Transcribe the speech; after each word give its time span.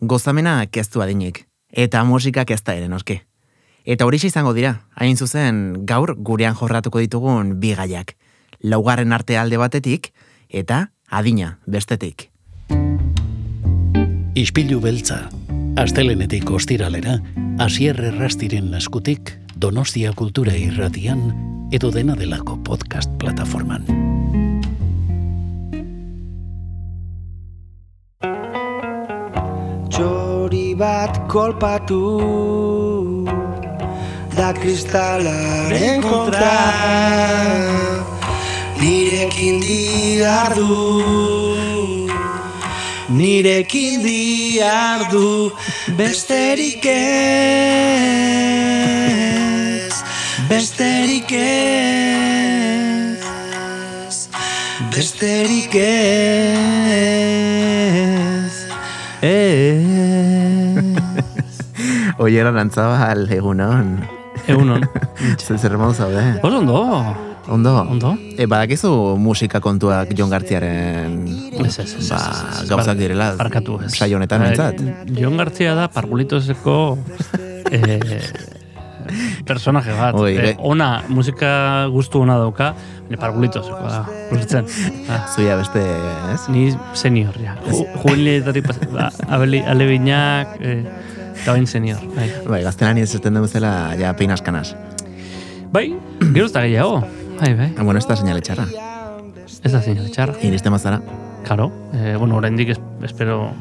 gozamena 0.00 0.66
keztu 0.66 1.02
adinik, 1.02 1.46
eta 1.70 2.02
musika 2.04 2.44
kezta 2.44 2.74
ere 2.74 2.88
noski. 2.88 3.20
Eta 3.84 4.04
hori 4.04 4.18
izango 4.22 4.52
dira, 4.52 4.86
hain 4.94 5.16
zuzen 5.16 5.86
gaur 5.86 6.14
gurean 6.16 6.54
jorratuko 6.54 7.00
ditugun 7.00 7.60
bigaiak. 7.60 8.16
Laugarren 8.62 9.12
arte 9.12 9.38
alde 9.38 9.56
batetik, 9.56 10.12
eta 10.48 10.90
adina 11.08 11.58
bestetik. 11.66 12.30
Ispilu 14.34 14.80
beltza, 14.80 15.28
astelenetik 15.76 16.50
ostiralera, 16.50 17.18
asierre 17.58 18.10
rastiren 18.10 18.70
naskutik, 18.70 19.36
Donostia 19.56 20.12
Kultura 20.12 20.56
Irratian, 20.56 21.20
edo 21.72 21.90
dena 21.90 22.16
delako 22.16 22.56
podcast 22.64 23.10
plataforman. 23.18 24.09
Bat 30.80 31.28
kolpatu 31.28 32.00
Da 34.36 34.52
kristalaren 34.56 36.00
kontra. 36.00 36.60
Nirekin 38.80 39.60
diardu 39.60 41.04
Nirekin 43.18 44.04
diardu 44.04 45.52
Besterik 45.98 46.86
ez. 46.86 47.14
Besterik 50.48 51.32
ez. 51.32 51.50
Besterik 54.94 55.74
ez 55.74 56.90
Ez 59.20 60.68
Oiera 62.20 62.50
nantzabal, 62.52 63.24
egunon. 63.32 63.94
Egunon. 64.48 64.84
Zer 65.40 65.58
zer 65.60 65.76
modu 65.80 65.94
zaude? 65.96 66.22
Oso 66.44 66.58
ondo. 66.60 66.80
Ondo? 67.50 67.72
Ondo? 67.90 68.10
E, 68.38 68.44
badakizu 68.46 68.90
musika 69.18 69.58
kontuak 69.64 70.12
Jon 70.16 70.30
Gartziaren 70.30 71.16
Ez, 71.64 71.78
ez, 71.82 71.94
ez. 71.98 72.08
ba, 72.12 72.20
gauzak 72.68 72.96
direla 73.00 73.32
Barkatu 73.40 73.80
ez. 73.86 73.94
saio 73.96 74.16
honetan 74.20 74.44
Eh, 74.44 74.52
behintzat. 74.52 75.16
Jon 75.18 75.36
Gartzia 75.40 75.74
da 75.74 75.88
Pargulitoseko 75.90 76.76
eh, 77.72 78.20
personaje 79.48 79.92
bat. 79.92 80.14
Oi, 80.14 80.32
Eh, 80.36 80.40
be- 80.42 80.56
ona, 80.58 81.02
musika 81.08 81.86
gustu 81.92 82.20
ona 82.22 82.36
dauka, 82.38 82.72
baina 83.08 83.20
Pargulitoseko 83.20 83.80
da. 83.88 84.04
Ulertzen. 84.32 84.66
Ah, 85.10 85.26
Zuia 85.34 85.56
beste, 85.56 85.80
ez? 86.34 86.48
ni 86.48 86.70
senior, 86.94 87.34
ja. 87.42 87.56
Ju- 87.70 87.86
Jubiletatik 88.04 88.66
pas, 88.66 88.78
ba, 88.92 89.10
alebinak, 89.66 90.56
eh, 90.60 90.84
eta 91.42 91.52
bain 91.52 91.66
senior. 91.66 91.98
Bai, 92.16 92.28
Bai, 92.46 92.62
gaztelan 92.62 92.98
izaten 92.98 93.34
dugu 93.34 93.48
zela, 93.48 93.94
ja, 93.98 94.12
peinaskanas. 94.16 94.74
bai 95.72 95.94
gero 96.34 96.46
ez 96.46 96.52
da 96.52 96.62
gehiago. 96.66 97.00
Bai, 97.40 97.54
bai. 97.54 97.72
Ah, 97.78 97.82
Bueno, 97.82 97.98
ez 97.98 98.06
da 98.06 98.16
seinale 98.16 98.40
txarra. 98.42 98.66
Ez 99.64 99.72
da 99.72 99.80
zinio 99.80 100.04
txarra. 100.08 100.34
Iriste 100.42 100.70
mazara, 100.70 101.00
Karo. 101.46 101.70
Eh, 101.94 102.16
bueno, 102.18 102.36
oraindik 102.36 102.68
es, 102.70 102.80
espero 103.02 103.52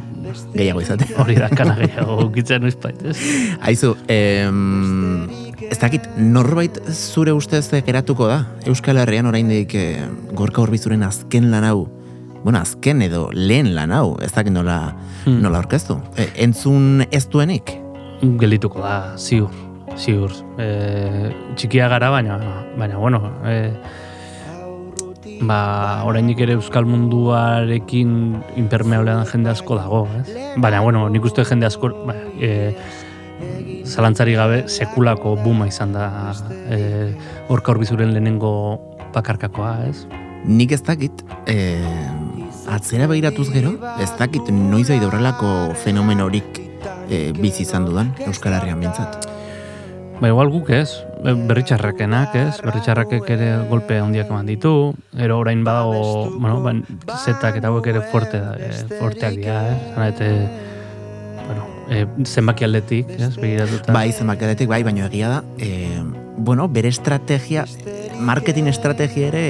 gehiago 0.54 0.82
izate. 0.82 1.08
hori 1.18 1.36
da 1.40 1.48
kana 1.50 1.76
gehiago 1.80 2.20
ukitzen 2.26 2.62
noiz 2.62 2.76
bait, 2.82 3.00
ez? 3.08 3.18
Aizu, 3.66 3.96
em, 4.08 5.30
ez 5.70 5.78
dakit, 5.80 6.06
norbait 6.18 6.78
zure 6.94 7.32
ustez 7.34 7.70
geratuko 7.86 8.28
da? 8.28 8.42
Euskal 8.70 8.98
Herrian 9.02 9.26
oraindik 9.32 9.74
eh, 9.76 10.04
gorka 10.38 10.62
horbizuren 10.62 11.04
azken 11.08 11.50
lan 11.52 11.64
hau, 11.64 11.88
bueno, 12.44 12.60
azken 12.60 13.02
edo 13.02 13.30
lehen 13.34 13.74
lan 13.76 13.92
hau, 13.96 14.18
ez 14.22 14.32
dakit 14.36 14.54
nola, 14.54 14.96
Hmm. 15.26 15.42
nola 15.44 15.60
orkestu. 15.60 15.98
E, 16.16 16.30
entzun 16.46 17.04
ez 17.12 17.26
duenik? 17.28 17.74
Geldituko 18.40 18.80
da, 18.80 19.18
ziur, 19.20 19.50
ziur. 20.00 20.32
E, 20.58 21.34
txikia 21.60 21.90
gara, 21.92 22.10
baina, 22.10 22.38
baina, 22.78 22.98
bueno, 22.98 23.20
e, 23.46 23.74
ba, 25.42 26.04
orainik 26.08 26.42
ere 26.44 26.56
euskal 26.58 26.88
munduarekin 26.90 28.12
impermeablean 28.60 29.26
jende 29.30 29.52
asko 29.54 29.78
dago, 29.80 30.06
ez? 30.20 30.28
Baina, 30.58 30.82
bueno, 30.86 31.08
nik 31.10 31.26
uste 31.26 31.46
jende 31.48 31.68
asko, 31.70 31.92
ba, 32.08 32.16
e, 32.40 32.74
zalantzari 33.88 34.36
gabe 34.36 34.64
sekulako 34.68 35.36
buma 35.44 35.68
izan 35.70 35.94
da 35.96 36.10
e, 36.70 36.80
orka 37.50 37.74
horbizuren 37.74 38.14
lehenengo 38.14 38.52
bakarkakoa, 39.16 39.76
ez? 39.90 40.06
Nik 40.46 40.74
ez 40.76 40.82
dakit, 40.88 41.24
e, 41.48 41.58
atzera 42.72 43.08
begiratuz 43.12 43.50
gero, 43.54 43.76
ez 44.00 44.12
dakit 44.20 44.52
noiz 44.56 44.90
aide 44.90 45.08
horrelako 45.08 45.74
fenomenorik 45.84 46.62
e, 47.10 47.30
bizi 47.36 47.66
izan 47.66 47.88
dudan 47.90 48.14
Euskal 48.28 48.56
Herrian 48.60 48.80
bintzat. 48.84 49.28
Ba, 50.20 50.28
igual 50.28 50.52
guk 50.52 50.72
ez, 50.76 50.90
berritxarrakenak 51.20 52.36
ez, 52.40 52.54
berritxarrakek 52.64 53.28
ere 53.36 53.50
golpe 53.70 53.98
handiak 54.00 54.30
eman 54.32 54.48
ditu, 54.48 54.94
ero 55.20 55.40
orain 55.42 55.64
badago, 55.68 56.30
bueno, 56.38 56.62
ban, 56.64 56.84
zetak 57.18 57.60
eta 57.60 57.72
hauek 57.72 57.90
ere 57.92 58.04
fuerte, 58.12 58.40
e, 58.40 58.72
fuerteak 58.96 59.36
dira, 59.36 59.60
ez, 59.68 59.78
Zara, 59.94 60.08
eta, 60.14 60.30
bueno, 61.50 61.68
e, 61.90 62.06
zenbaki 62.26 62.68
aldetik, 62.68 63.12
ez, 63.18 63.34
begiratuta. 63.36 63.94
Bai, 63.96 64.08
zenbakiaretik, 64.14 64.72
bai, 64.72 64.82
baina 64.88 65.08
egia 65.10 65.36
da, 65.36 65.44
e, 65.58 66.00
bueno, 66.38 66.70
bere 66.72 66.92
estrategia, 66.94 67.66
marketing 68.20 68.72
estrategia 68.72 69.28
ere 69.34 69.46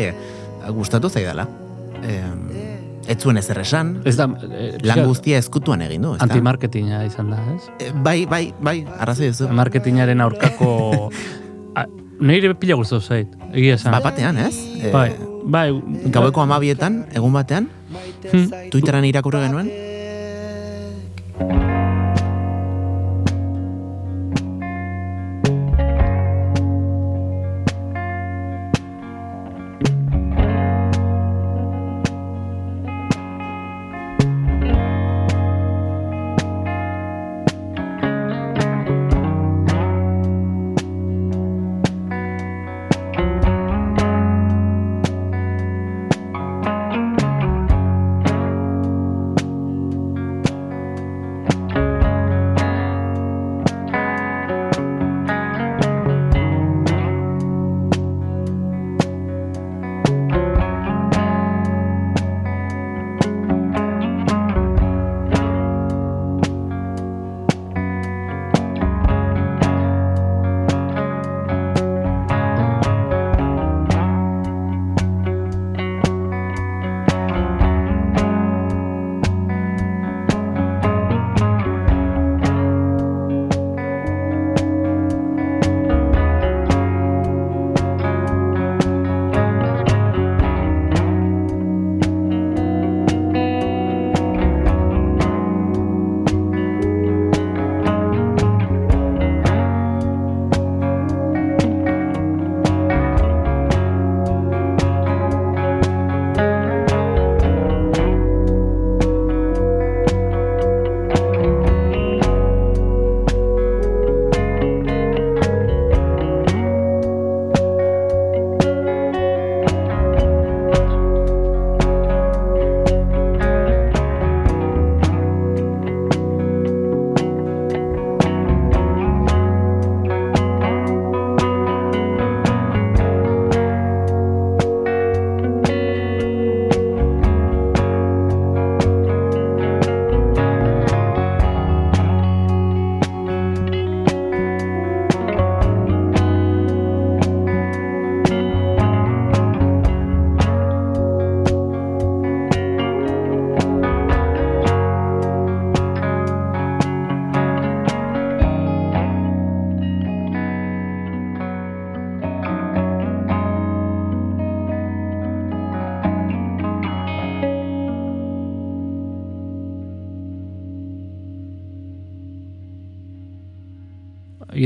gustatu 0.73 1.09
zaidala. 1.09 1.45
E, 2.01 2.21
ez 3.09 3.17
zuen 3.17 3.39
ezer 3.41 3.57
esan, 3.61 3.95
Ez 4.05 4.15
da, 4.17 4.27
e, 4.53 4.71
lan 4.85 5.03
guztia 5.07 5.37
ezkutuan 5.41 5.81
egin 5.81 6.03
du, 6.05 6.13
ezta? 6.13 6.27
antimarketinga 6.27 7.03
izan 7.07 7.31
da, 7.33 7.39
ez? 7.55 7.69
E, 7.81 7.91
bai, 8.05 8.23
bai, 8.29 8.43
bai, 8.61 8.83
arrazoi 9.01 9.31
duzu. 9.31 9.49
Marketingaren 9.57 10.21
aurkako, 10.21 11.09
nire 12.19 12.53
pila 12.59 12.75
guztu 12.75 12.99
zait, 12.99 13.27
egia 13.53 13.75
esan. 13.79 13.93
Ba, 13.95 14.01
batean, 14.03 14.37
ez? 14.37 14.55
E, 14.79 14.91
bai, 14.91 15.13
bai, 15.45 15.67
Gaueko 16.11 16.41
amabietan, 16.43 17.05
egun 17.15 17.33
batean, 17.33 17.69
Hmm. 18.29 18.49
Twitteran 18.69 19.05
irakurri 19.07 19.39
genuen, 19.41 19.69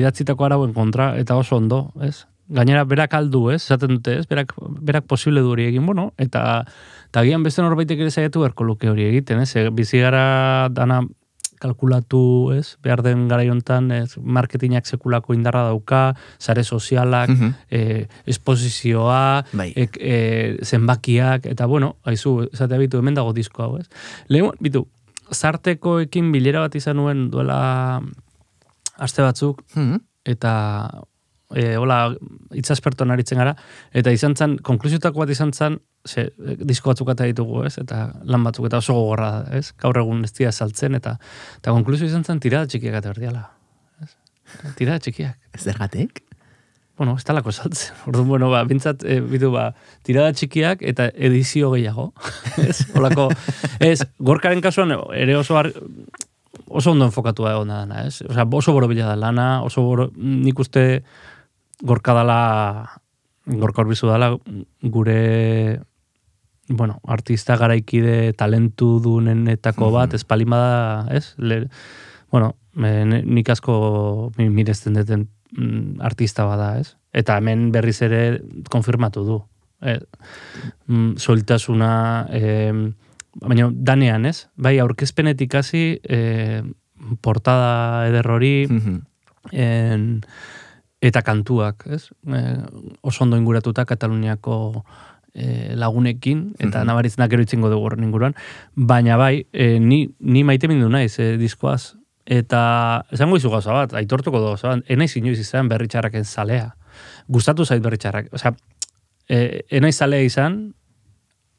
idatzitako 0.03 0.45
arauen 0.49 0.75
kontra, 0.75 1.13
eta 1.19 1.35
oso 1.39 1.57
ondo, 1.57 1.87
ez? 2.03 2.25
Gainera, 2.53 2.83
berak 2.83 3.13
aldu, 3.15 3.47
ez? 3.55 3.61
Zaten 3.63 3.97
dute, 3.97 4.17
ez? 4.19 4.27
Berak, 4.29 4.51
berak 4.83 5.07
posible 5.07 5.41
du 5.41 5.53
hori 5.55 5.69
egin, 5.71 5.85
bueno, 5.87 6.11
eta 6.19 6.65
eta 7.13 7.21
gian 7.23 7.43
beste 7.45 7.61
norbaitek 7.63 7.99
ere 8.03 8.11
saiatu 8.11 8.41
beharko 8.43 8.65
luke 8.67 8.89
hori 8.89 9.05
egiten, 9.07 9.39
ez? 9.45 9.55
E, 9.55 9.69
Bizi 9.71 10.01
gara 10.03 10.67
dana 10.73 11.01
kalkulatu, 11.63 12.51
ez? 12.57 12.75
Behar 12.83 13.01
den 13.05 13.27
gara 13.29 13.43
ez? 13.45 14.17
Marketingak 14.19 14.85
sekulako 14.85 15.33
indarra 15.33 15.63
dauka, 15.69 16.15
sare 16.37 16.63
sozialak, 16.63 17.29
Mhm. 17.29 17.53
eh, 17.71 18.07
esposizioa, 18.25 19.45
Bai. 19.53 19.71
ek, 19.75 19.97
eh, 20.01 20.57
zenbakiak, 20.63 21.45
eta 21.45 21.65
bueno, 21.65 21.95
haizu, 22.03 22.49
esatea 22.51 22.77
bitu, 22.77 22.97
hemen 22.97 23.13
dago 23.15 23.31
disko 23.33 23.63
hau, 23.63 23.77
ez? 23.77 23.87
Lehen, 24.27 24.51
bitu, 24.59 24.87
zartekoekin 25.31 26.31
bilera 26.31 26.59
bat 26.59 26.75
izan 26.75 26.97
nuen 26.97 27.29
duela 27.31 28.01
aste 28.99 29.21
batzuk, 29.25 29.63
Mhm. 29.75 29.99
eta 30.25 30.53
e, 31.55 31.75
hola, 31.77 32.15
itzasperton 32.57 33.11
aritzen 33.13 33.37
gara, 33.37 33.55
eta 33.93 34.09
izan 34.11 34.33
zen, 34.35 34.55
konklusiotako 34.57 35.19
bat 35.19 35.29
izan 35.29 35.51
zen, 35.53 35.75
ze, 36.07 36.31
disko 36.65 36.89
batzuk 36.89 37.09
eta 37.13 37.27
ditugu, 37.29 37.63
ez? 37.67 37.77
Eta 37.77 38.07
lan 38.25 38.43
batzuk, 38.43 38.65
eta 38.65 38.77
oso 38.81 38.93
gogorra 38.97 39.45
ez? 39.53 39.71
Gaur 39.77 39.97
egun 40.01 40.23
ez 40.25 40.31
dira 40.33 40.51
saltzen, 40.51 40.95
eta, 40.95 41.17
eta 41.59 41.71
konklusio 41.71 42.07
izan 42.09 42.23
zen 42.25 42.39
tirada 42.39 42.65
txikiak 42.65 42.95
eta 42.97 43.13
berdiala. 43.13 43.43
Tirada 44.77 44.99
txikiak. 44.99 45.37
Zergatik? 45.57 46.23
Bueno, 46.97 47.15
ez 47.17 47.23
talako 47.25 47.51
saltzen. 47.51 47.93
Orduan, 48.07 48.27
bueno, 48.27 48.49
ba, 48.49 48.63
bintzat, 48.69 49.03
e, 49.05 49.19
bitu, 49.21 49.51
ba, 49.53 49.71
tirada 50.05 50.33
txikiak 50.33 50.81
eta 50.81 51.09
edizio 51.13 51.71
gehiago. 51.73 52.11
ez? 52.67 52.83
Olako, 52.97 53.29
ez, 53.79 53.99
gorkaren 54.19 54.61
kasuan 54.61 54.93
ere 55.13 55.37
oso 55.37 55.57
ar, 55.57 55.71
oso 56.73 56.91
ondo 56.91 57.05
enfokatua 57.05 57.53
egon 57.53 57.69
da 57.69 57.81
dana, 57.85 58.03
ez? 58.07 58.21
Osea, 58.25 58.45
oso 58.49 58.73
borobila 58.73 59.05
da 59.11 59.15
lana, 59.15 59.47
oso 59.63 59.83
boro, 59.85 60.09
nik 60.17 60.57
uste 60.59 61.03
gorka 61.83 62.13
dala, 62.17 62.37
gorka 63.45 63.81
horbizu 63.83 64.07
dala, 64.09 64.31
gure, 64.81 65.79
bueno, 66.69 66.99
artista 67.07 67.57
garaikide 67.59 68.33
talentu 68.33 68.99
dunenetako 69.03 69.91
bat, 69.91 70.09
Mhm. 70.09 70.15
ez 70.15 70.23
palimada, 70.23 71.07
ez? 71.11 71.33
Le, 71.37 71.67
bueno, 72.31 72.55
e, 72.77 73.05
ne- 73.05 73.21
nik 73.23 73.49
asko 73.49 74.31
mi- 74.37 74.49
mirezten 74.49 74.93
duten 74.93 75.27
mm, 75.55 76.01
artista 76.01 76.45
bada, 76.45 76.79
ez? 76.79 76.95
Eta 77.13 77.37
hemen 77.37 77.71
berriz 77.71 78.01
ere 78.01 78.41
konfirmatu 78.71 79.23
du. 79.23 79.35
E, 79.85 79.99
mm, 80.87 81.17
soiltasuna, 81.17 82.25
e, 82.31 82.71
baina 83.41 83.69
danean, 83.73 84.25
ez? 84.25 84.47
Bai, 84.55 84.77
aurkezpenetik 84.79 85.55
hasi, 85.55 85.99
e, 86.03 86.61
portada 87.21 88.07
ederrori, 88.07 88.67
Mhm. 88.69 88.99
en, 89.51 90.21
eta 91.01 91.21
kantuak, 91.21 91.85
ez? 91.87 92.09
E, 92.27 92.43
oso 93.01 93.23
ondo 93.23 93.37
inguratuta 93.37 93.85
Kataluniako 93.85 94.85
e, 95.33 95.73
lagunekin, 95.75 96.53
eta 96.59 96.79
Mhm. 96.79 96.87
nabaritzenak 96.87 97.29
gero 97.31 97.41
itzingo 97.41 97.69
dugu 97.69 97.85
horren 97.87 98.03
inguruan, 98.03 98.35
baina 98.75 99.17
bai, 99.17 99.47
e, 99.51 99.79
ni, 99.79 100.13
ni 100.19 100.43
maite 100.43 100.67
mindu 100.67 100.89
naiz 100.89 101.17
e, 101.19 101.37
diskoaz, 101.37 101.95
eta 102.25 103.05
esango 103.11 103.35
izu 103.37 103.49
gauza 103.49 103.73
bat, 103.73 103.93
aitortuko 103.93 104.39
du 104.39 104.45
gauza 104.45 104.67
bat, 104.69 104.83
enaiz 104.87 105.17
inoiz 105.17 105.39
izan 105.39 105.67
berritxarraken 105.67 106.23
zalea. 106.23 106.75
Gustatu 107.27 107.65
zait 107.65 107.81
berritxarrak, 107.81 108.29
osea, 108.31 108.53
e, 109.27 109.65
enaiz 109.71 109.97
zalea 109.97 110.21
izan, 110.21 110.75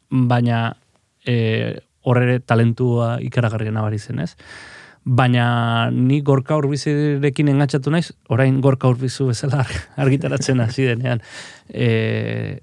baina 0.09 0.77
e, 1.27 1.81
horre 2.05 2.41
talentua 2.41 3.19
ikaragarri 3.25 3.71
nabari 3.73 3.99
zen, 3.99 4.21
ez? 4.21 4.35
Baina 5.05 5.91
ni 5.93 6.23
gorka 6.25 6.57
urbizirekin 6.57 7.49
engatxatu 7.53 7.91
naiz, 7.93 8.13
orain 8.33 8.61
gorka 8.65 8.89
urbizu 8.89 9.27
bezala 9.29 9.61
ar- 9.65 9.75
argitaratzen 10.07 10.61
hasi 10.65 10.87
denean. 10.89 11.21
E, 11.69 12.61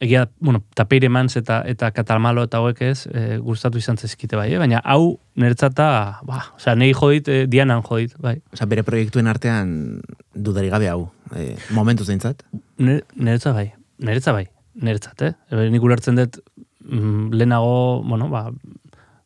egia, 0.00 0.24
bueno, 0.40 0.62
tapeire 0.76 1.08
mans 1.12 1.36
eta, 1.36 1.62
eta 1.68 1.90
katalmalo 1.96 2.42
eta 2.48 2.58
hauek 2.60 2.80
ez, 2.84 3.06
e, 3.12 3.36
gustatu 3.44 3.78
izan 3.80 3.96
zezkite 4.00 4.36
bai, 4.36 4.50
eh? 4.54 4.58
baina 4.60 4.80
hau 4.84 5.18
niretzata, 5.40 5.86
ba, 6.28 6.40
osea, 6.56 6.74
nei 6.76 6.90
jodit, 6.96 7.28
e, 7.28 7.44
dianan 7.52 7.84
jodit, 7.86 8.16
bai. 8.20 8.38
Osa, 8.52 8.66
bere 8.68 8.82
proiektuen 8.84 9.28
artean 9.30 10.00
dudari 10.34 10.72
gabe 10.72 10.88
hau. 10.92 11.06
E, 11.36 11.54
momentu 11.76 12.04
zeintzat? 12.04 12.42
Nire- 12.80 13.04
Niretza 13.16 13.52
bai, 13.56 13.70
niretza 14.00 14.32
bai, 14.36 14.44
niretzat, 14.82 15.22
eh? 15.28 15.32
E, 15.52 15.68
nik 15.72 15.84
ulertzen 15.86 16.16
dut, 16.20 16.40
mm, 16.84 17.32
lehenago, 17.32 18.02
bueno, 18.04 18.28
ba, 18.28 18.50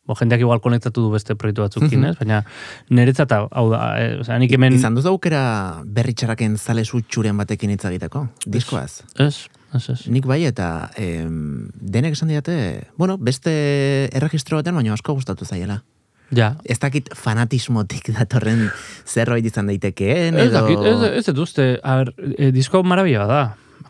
bo, 0.09 0.15
jendeak 0.15 0.41
igual 0.41 0.59
konektatu 0.61 1.01
du 1.05 1.11
beste 1.13 1.35
proiektu 1.35 1.61
batzukin, 1.61 1.99
Mhm. 1.99 2.09
ez? 2.09 2.17
Baina 2.17 2.43
niretzat 2.89 3.31
hau 3.31 3.69
da, 3.69 3.99
eh? 4.01 4.17
Osea, 4.19 4.39
nik 4.39 4.51
hemen... 4.51 4.73
Izan 4.73 4.95
duzu 4.95 5.09
aukera 5.09 5.83
berritxaraken 5.85 6.57
zale 6.57 6.81
txuren 6.83 7.37
batekin 7.37 7.69
hitz 7.69 7.85
egiteko? 7.85 8.27
Diskoaz? 8.47 9.03
Ez, 9.19 9.47
ez, 9.75 9.89
ez. 9.89 10.07
Nik 10.07 10.25
bai 10.25 10.45
eta 10.45 10.89
em, 10.97 11.69
denek 11.79 12.13
esan 12.17 12.29
diate, 12.29 12.87
bueno, 12.97 13.17
beste 13.17 14.09
erregistro 14.15 14.57
baten 14.57 14.73
baino 14.75 14.93
asko 14.93 15.13
gustatu 15.13 15.45
zaiela. 15.45 15.83
Ja. 16.31 16.55
Ez 16.63 16.77
dakit 16.79 17.09
fanatismotik 17.17 18.11
datorren 18.13 18.67
zerbait 19.05 19.45
izan 19.45 19.65
daitekeen, 19.67 20.35
Ez 20.37 20.49
edo 20.51 20.59
dakit, 20.61 20.83
ez, 20.85 21.17
ez 21.17 21.25
dut 21.25 21.39
uste, 21.45 21.79
a 21.83 21.95
ber, 21.97 22.13
e, 22.37 22.51
disko 22.51 22.83
marabila 22.83 23.25
da. 23.29 23.41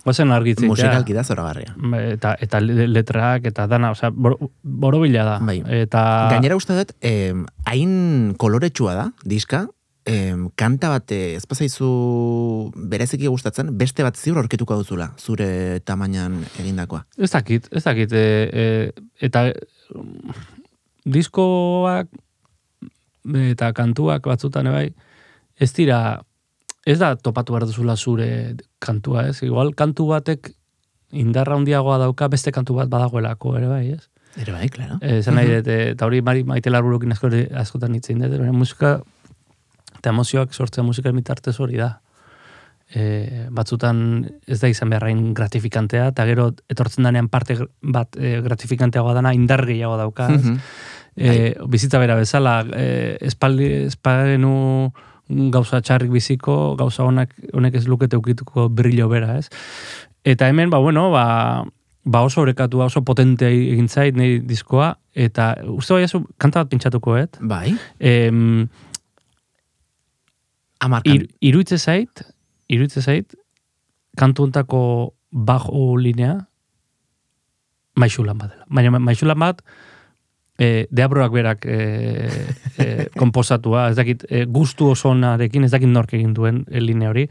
Guazen 0.09 0.33
argitzea. 0.35 0.67
musikalki 0.67 1.13
da 1.15 1.23
zoragarria. 1.23 1.75
Eta, 2.09 2.35
eta 2.41 2.59
le- 2.65 2.89
letrak, 2.89 3.45
eta 3.49 3.67
dana, 3.69 3.93
osea, 3.95 4.09
bor, 4.09 4.39
borobila 4.63 5.25
da. 5.27 5.39
Bai. 5.45 5.59
Eta... 5.83 6.03
Gainera 6.33 6.57
uste 6.57 6.77
dut, 6.77 6.95
hain 7.69 8.33
koloretsua 8.41 8.95
da, 8.97 9.11
diska, 9.23 9.67
em, 10.09 10.47
kanta 10.57 10.89
bat 10.91 11.11
eh, 11.13 11.35
ez 11.37 11.45
bazaizu 11.49 11.89
bereziki 12.89 13.29
gustatzen, 13.29 13.71
beste 13.77 14.05
bat 14.05 14.17
ziur 14.17 14.39
aurketuko 14.41 14.79
duzula, 14.81 15.11
zure 15.19 15.79
tamainan 15.85 16.39
egindakoa. 16.61 17.03
Ez 17.17 17.31
dakit, 17.35 17.69
ez 17.75 17.83
dakit. 17.85 18.13
E, 18.13 18.23
e, 18.49 18.65
eta 19.29 19.49
mm, 19.93 20.39
diskoak 21.05 22.09
eta 23.51 23.73
kantuak 23.77 24.25
batzutan 24.25 24.71
ebai, 24.71 24.89
ez 25.59 25.71
dira, 25.75 26.21
ez 26.89 26.97
da 26.97 27.13
topatu 27.15 27.53
behar 27.53 27.67
duzula 27.69 27.95
zure 27.97 28.55
kantua, 28.81 29.27
ez? 29.29 29.43
Igual 29.45 29.75
kantu 29.77 30.07
batek 30.09 30.51
indarra 31.11 31.57
handiagoa 31.57 31.99
dauka 32.01 32.29
beste 32.29 32.53
kantu 32.55 32.79
bat 32.79 32.89
badagoelako 32.89 33.55
ere 33.59 33.69
bai, 33.69 33.85
ez? 33.97 34.09
Ere 34.39 34.53
bai, 34.53 34.67
klaro. 34.73 34.99
Eh, 35.01 35.19
Esan 35.19 35.37
nahi 35.37 35.55
eh, 35.57 35.63
eta 35.93 36.05
hori 36.05 36.21
mari 36.25 36.45
maite 36.47 36.69
larburukin 36.69 37.13
asko, 37.13 37.31
askotan 37.61 37.97
hitzein 37.97 38.21
dut, 38.21 38.37
musika 38.53 38.99
eta 39.99 40.13
emozioak 40.13 40.53
sortzea 40.53 40.85
musika 40.85 41.11
bitartez 41.11 41.57
hori 41.59 41.81
da. 41.81 41.97
E, 42.89 43.45
batzutan 43.53 44.23
ez 44.49 44.57
da 44.63 44.69
izan 44.71 44.89
beharrain 44.89 45.19
gratifikantea, 45.37 46.07
eta 46.09 46.23
gero 46.25 46.47
etortzen 46.73 47.05
danean 47.05 47.27
parte 47.29 47.59
bat 47.81 48.17
e, 48.17 48.39
gratifikanteagoa 48.45 49.13
dana 49.19 49.33
indar 49.37 49.65
gehiago 49.67 49.97
dauka. 49.99 50.29
ez? 50.33 50.41
Mhm. 50.41 50.57
e, 51.15 51.53
bizitza 51.67 51.99
bera 51.99 52.15
bezala, 52.15 52.63
e, 52.73 53.17
espaldi, 53.29 53.67
espagenu 53.91 54.89
gauza 55.29 55.81
txarrik 55.81 56.09
biziko, 56.11 56.75
gauza 56.79 57.03
honak, 57.05 57.35
honek 57.53 57.75
ez 57.75 57.85
lukete 57.87 58.17
ukituko 58.17 58.67
brillo 58.69 59.07
bera, 59.11 59.37
ez? 59.37 59.49
Eta 60.25 60.47
hemen, 60.49 60.69
ba, 60.73 60.79
bueno, 60.81 61.11
ba, 61.13 61.63
ba 62.05 62.21
oso 62.25 62.41
orekatua, 62.41 62.85
oso 62.89 63.03
potente 63.05 63.47
egin 63.47 63.87
zait 63.89 64.15
nahi 64.17 64.39
diskoa, 64.41 64.95
eta 65.13 65.51
uste 65.69 65.93
bai 65.93 66.05
kanta 66.41 66.63
bat 66.63 66.69
pintxatuko, 66.71 67.17
et? 67.17 67.37
Bai, 67.41 67.75
Em, 67.99 68.67
amarkan. 70.79 71.13
ir, 71.15 71.27
iruitze 71.41 71.77
zait, 71.77 72.23
iruitze 72.67 73.01
zait, 73.01 73.35
kantu 74.17 74.43
ontako 74.49 74.81
bajo 75.31 75.95
linea, 75.97 76.47
maixulan 77.99 78.37
bat 78.39 78.53
dela. 78.53 78.65
Baina 78.69 78.91
ma- 78.91 78.99
maixulan 79.03 79.39
bat, 79.39 79.61
e, 80.59 80.87
deabroak 80.91 81.33
berak 81.33 81.65
e, 81.65 81.79
e, 82.77 82.89
komposatua, 83.17 83.89
ez 83.89 83.97
dakit, 83.99 84.27
e, 84.29 84.45
gustu 84.45 84.91
osonarekin, 84.93 85.65
ez 85.65 85.71
dakit 85.71 85.89
nork 85.89 86.13
egin 86.13 86.35
duen 86.37 86.65
linea 86.69 87.13
hori, 87.13 87.29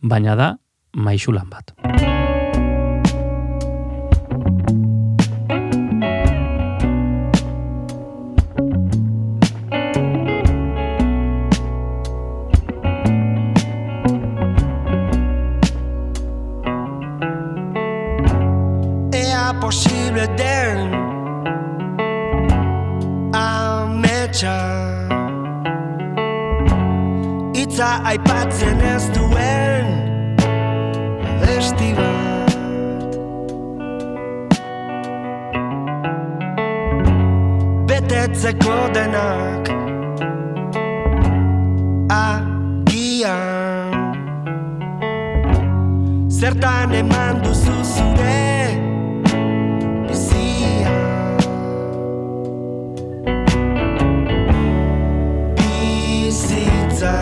baina 0.00 0.38
da 0.38 0.54
maixulan 0.96 1.52
bat. 1.52 2.19
Aipatzen 28.10 28.80
ez 28.80 29.04
duen 29.14 29.86
Besti 31.40 31.90
bat 31.94 32.54
Betetzeko 37.86 38.78
denak 38.94 39.70
Agian 42.10 43.94
Zertan 46.40 46.90
eman 47.02 47.38
duzu 47.46 47.78
zure 47.94 48.42
bizia 50.08 50.98
Bizitza 55.62 57.14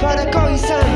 gotta 0.00 0.30
call 0.30 0.50
you 0.50 0.58
son. 0.58 0.87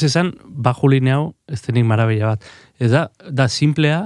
Ez 0.00 0.06
esan, 0.08 0.30
baju 0.48 0.88
line 0.88 1.12
hau, 1.12 1.24
ez 1.44 1.60
denik 1.60 1.84
marabila 1.84 2.32
bat. 2.32 2.44
Ez 2.80 2.88
da, 2.88 3.10
da 3.28 3.44
simplea, 3.52 3.98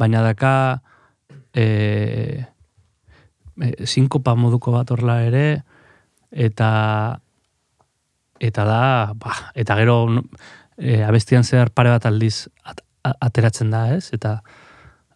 baina 0.00 0.22
daka 0.24 0.52
e, 1.52 1.64
e, 3.60 3.68
sinkopa 3.84 4.32
moduko 4.40 4.72
bat 4.72 4.88
horla 4.94 5.18
ere, 5.26 5.44
eta 6.32 6.70
eta 8.40 8.64
da, 8.64 8.80
ba, 9.20 9.36
eta 9.52 9.76
gero 9.82 9.98
e, 10.80 11.02
abestian 11.04 11.44
zehar 11.44 11.74
pare 11.76 11.92
bat 11.92 12.08
aldiz 12.08 12.48
at, 12.64 12.80
ateratzen 13.12 13.68
da, 13.70 13.84
ez? 13.92 14.08
Eta 14.16 14.38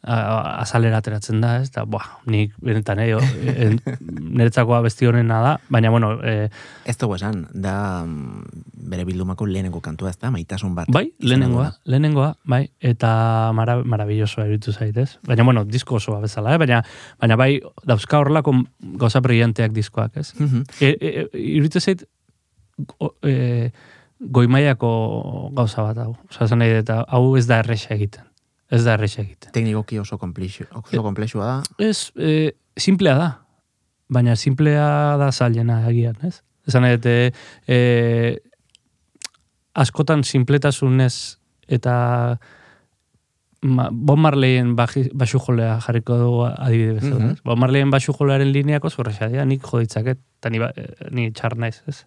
a- 0.06 0.60
azalera 0.62 0.96
ateratzen 1.02 1.40
da, 1.42 1.56
ez? 1.60 1.68
Eta, 1.68 1.84
buah, 1.84 2.06
nik 2.30 2.52
benetan, 2.62 2.98
eh, 3.02 3.14
o- 3.16 3.20
en, 3.20 3.80
niretzako 4.10 4.74
abesti 4.76 5.06
honena 5.06 5.40
da, 5.42 5.52
baina, 5.68 5.90
bueno, 5.90 6.12
e, 6.22 6.48
Ez 6.86 6.96
dugu 6.98 7.16
esan, 7.16 7.48
da 7.52 8.04
mm, 8.04 8.62
bere 8.90 9.04
bildumako 9.04 9.46
lehenengo 9.46 9.80
kantua 9.82 10.10
ez 10.10 10.18
da, 10.18 10.30
maitasun 10.30 10.74
bat. 10.74 10.86
Bai, 10.92 11.10
lehenengoa, 11.20 11.64
da. 11.64 11.80
lehenengoa, 11.84 12.36
bai, 12.44 12.70
eta 12.80 13.50
mara, 13.52 13.80
marabillosoa 13.84 14.46
iruditu 14.46 14.72
zaitez. 14.72 15.18
Baina, 15.26 15.42
bueno, 15.44 15.64
disko 15.64 15.96
osoa 15.96 16.20
bezala, 16.20 16.54
eh? 16.54 16.58
baina, 16.62 16.82
baina 17.20 17.36
bai, 17.36 17.60
dauzka 17.84 18.18
horrelako 18.22 18.54
gauza 19.02 19.20
brillanteak 19.20 19.72
diskoak, 19.72 20.16
ez? 20.22 20.32
Mhm. 20.38 20.62
E, 20.80 20.92
e, 21.00 21.12
e, 21.32 21.42
iruditu 21.56 21.80
zait, 21.80 22.06
go, 22.78 23.14
e, 23.22 23.72
goimaiako 24.20 25.50
gauza 25.52 25.82
bat 25.82 25.98
hau. 25.98 26.14
Osa, 26.30 26.56
nahi 26.56 26.78
dut, 26.78 26.90
hau 27.08 27.36
ez 27.36 27.46
da 27.48 27.58
erresa 27.64 27.94
egiten. 27.94 28.24
Ez 28.70 28.82
da 28.84 28.94
erresa 28.96 29.22
egiten. 29.22 29.52
Teknikoki 29.54 29.98
oso 30.02 30.18
komplexu, 30.18 30.64
oso 30.74 31.02
komplexua 31.02 31.46
da. 31.46 31.56
Ez, 31.78 32.10
e, 32.18 32.52
simplea 32.76 33.14
da. 33.18 33.28
Baina 34.08 34.34
simplea 34.36 35.16
da 35.18 35.30
zailena 35.32 35.80
egian, 35.90 36.16
ez? 36.26 36.40
Esan 36.66 36.86
dut, 36.88 37.06
e, 37.06 37.30
e, 37.70 37.78
askotan 39.74 40.24
simpletasunez 40.24 41.38
eta 41.68 42.38
ma, 43.62 43.88
Bob 43.90 44.18
Marleyen 44.18 44.74
baxu 44.76 45.38
jolea 45.42 45.78
jarriko 45.84 46.16
dugu 46.18 46.42
adibide 46.48 46.96
bezala. 46.98 47.20
Mhm. 47.20 47.30
ez? 47.36 47.42
Bob 47.44 47.58
Marleyen 47.58 47.90
baxu 47.90 48.12
jolearen 48.18 48.52
lineak 48.52 48.84
oso 48.84 49.02
dira, 49.02 49.44
nik 49.44 49.62
joditzaket, 49.62 50.18
eta 50.40 50.50
ni, 50.50 50.58
ba- 50.58 50.72
eh, 50.76 51.08
ni 51.10 51.30
txar 51.30 51.56
naiz, 51.56 51.82
ez? 51.86 52.04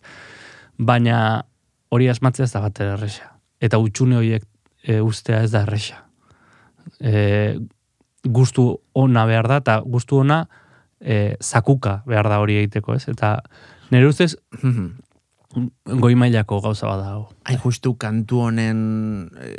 Baina 0.78 1.46
hori 1.90 2.08
asmatzea 2.10 2.46
ez 2.46 2.52
da 2.52 2.62
bat 2.62 2.80
erresa. 2.80 3.40
Eta 3.60 3.78
utxune 3.78 4.16
horiek 4.18 4.44
e, 4.84 5.02
ustea 5.02 5.44
ez 5.44 5.52
da 5.52 5.62
erresa. 5.62 6.09
E, 7.00 7.60
gustu 8.24 8.80
ona 8.94 9.26
behar 9.26 9.48
da, 9.48 9.58
eta 9.64 9.80
gustu 9.86 10.18
ona 10.24 10.48
e, 11.00 11.36
zakuka 11.40 12.02
behar 12.08 12.28
da 12.30 12.40
hori 12.44 12.58
egiteko, 12.64 12.96
ez? 12.96 13.08
Eta 13.08 13.38
nire 13.92 14.08
ustez 14.08 14.36
Mhm. 14.64 14.90
goi 16.00 16.14
mailako 16.16 16.60
gauza 16.62 16.86
bada 16.88 17.08
hau. 17.14 17.24
Hain 17.46 17.58
justu 17.64 17.96
kantu 17.98 18.42
honen 18.46 19.30
e, 19.42 19.56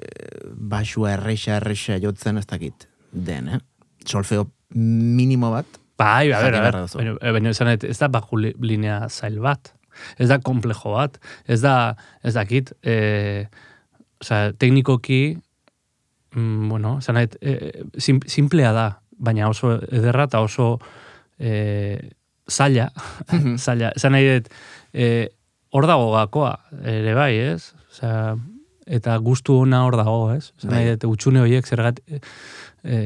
basua 0.54 1.12
erreixa 1.16 1.56
erreixa 1.56 1.96
jotzen 1.98 2.38
ez 2.38 2.46
dakit 2.46 2.86
den, 3.12 3.48
eh? 3.48 3.58
Solfeo 4.06 4.46
minimo 4.74 5.50
bat. 5.50 5.66
Bai, 5.98 6.30
a 6.32 6.38
ber, 6.40 6.54
a 6.54 6.70
ber, 6.70 7.32
baina, 7.32 7.50
esan 7.50 7.68
ez 7.74 7.98
da 7.98 8.08
baju 8.08 8.36
li- 8.38 8.54
linea 8.60 9.08
zail 9.10 9.40
bat. 9.40 9.74
Ez 10.16 10.28
da 10.30 10.38
komplejo 10.38 10.94
bat. 10.94 11.18
Ez 11.46 11.60
da, 11.60 11.96
ez 12.22 12.32
dakit, 12.34 12.70
e, 12.82 13.48
osea, 14.22 14.52
teknikoki, 14.56 15.36
mm, 16.34 16.68
bueno, 16.68 16.98
nahi 17.12 17.26
dut, 17.26 17.36
e, 17.40 17.84
sim, 17.98 18.20
simplea 18.26 18.72
da, 18.72 18.86
baina 19.18 19.48
oso 19.48 19.76
ederra 19.90 20.28
eta 20.28 20.40
oso 20.40 20.78
e, 21.38 22.10
zaila, 22.50 22.90
zaila. 23.64 23.92
Esan 23.96 24.16
nahi 24.16 24.28
dut, 24.28 24.50
e, 24.92 25.28
hor 25.70 25.86
dago 25.86 26.10
gakoa, 26.14 26.54
ere 26.82 27.14
bai, 27.14 27.34
ez? 27.52 27.72
Osea, 27.90 28.34
eta 28.90 29.16
gustu 29.22 29.60
ona 29.62 29.84
hor 29.86 29.96
dago, 30.00 30.32
ez? 30.34 30.50
Esan 30.58 30.74
nahi 30.74 30.88
Bai. 30.88 30.96
dut, 30.96 31.10
utxune 31.12 31.44
horiek 31.44 31.66
zergat, 31.66 32.00
e, 32.82 32.98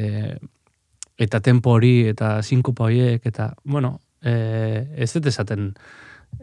eta 1.18 1.40
tempo 1.40 1.76
hori, 1.76 2.08
eta 2.10 2.38
sinkopa 2.42 2.88
horiek, 2.88 3.26
eta, 3.26 3.52
bueno, 3.64 3.98
e, 4.22 4.86
ez 4.96 5.12
dut 5.14 5.28
esaten 5.30 5.72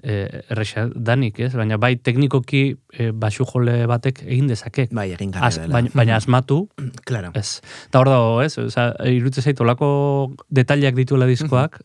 e, 0.03 0.43
erresa 0.49 0.87
danik, 0.95 1.39
ez? 1.39 1.53
Baina 1.55 1.77
bai 1.77 1.95
teknikoki 1.97 2.61
e, 2.93 3.11
basu 3.11 3.45
jole 3.45 3.85
batek 3.87 4.23
egin 4.25 4.47
dezake. 4.51 4.87
Bai, 4.91 5.11
egin 5.13 5.31
Az, 5.35 5.57
garri 5.57 5.61
dela. 5.67 5.73
baina, 5.73 5.89
baina 5.95 6.15
asmatu, 6.17 6.67
Claro. 7.07 7.31
ez. 7.35 7.61
Eta 7.87 7.99
hor 8.01 8.09
dago, 8.09 8.41
ez? 8.41 8.57
Osa, 8.57 8.91
irutze 9.09 9.41
zait, 9.41 9.59
olako 9.61 10.33
detaileak 10.49 10.95
dituela 10.95 11.25
diskoak, 11.29 11.81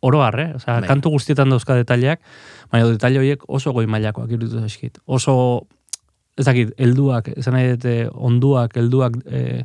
oro 0.00 0.22
harre, 0.22 0.52
Osa, 0.54 0.78
Bai. 0.80 0.88
kantu 0.88 1.10
guztietan 1.10 1.50
dauzka 1.50 1.74
detaileak, 1.74 2.20
baina 2.70 2.86
detaile 2.92 3.18
horiek 3.18 3.42
oso 3.48 3.72
goi 3.74 3.86
mailakoak 3.90 4.30
irutu 4.30 4.60
zaizkit. 4.60 5.00
Oso, 5.06 5.66
ez 6.38 6.44
dakit, 6.46 6.70
helduak, 6.78 7.32
esan 7.36 7.56
nahi 7.58 7.72
dute, 7.74 7.94
onduak, 8.14 8.76
helduak, 8.78 9.16
e, 9.26 9.64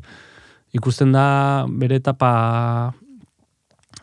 ikusten 0.73 1.11
da 1.13 1.65
bere 1.69 1.99
etapa, 2.01 2.93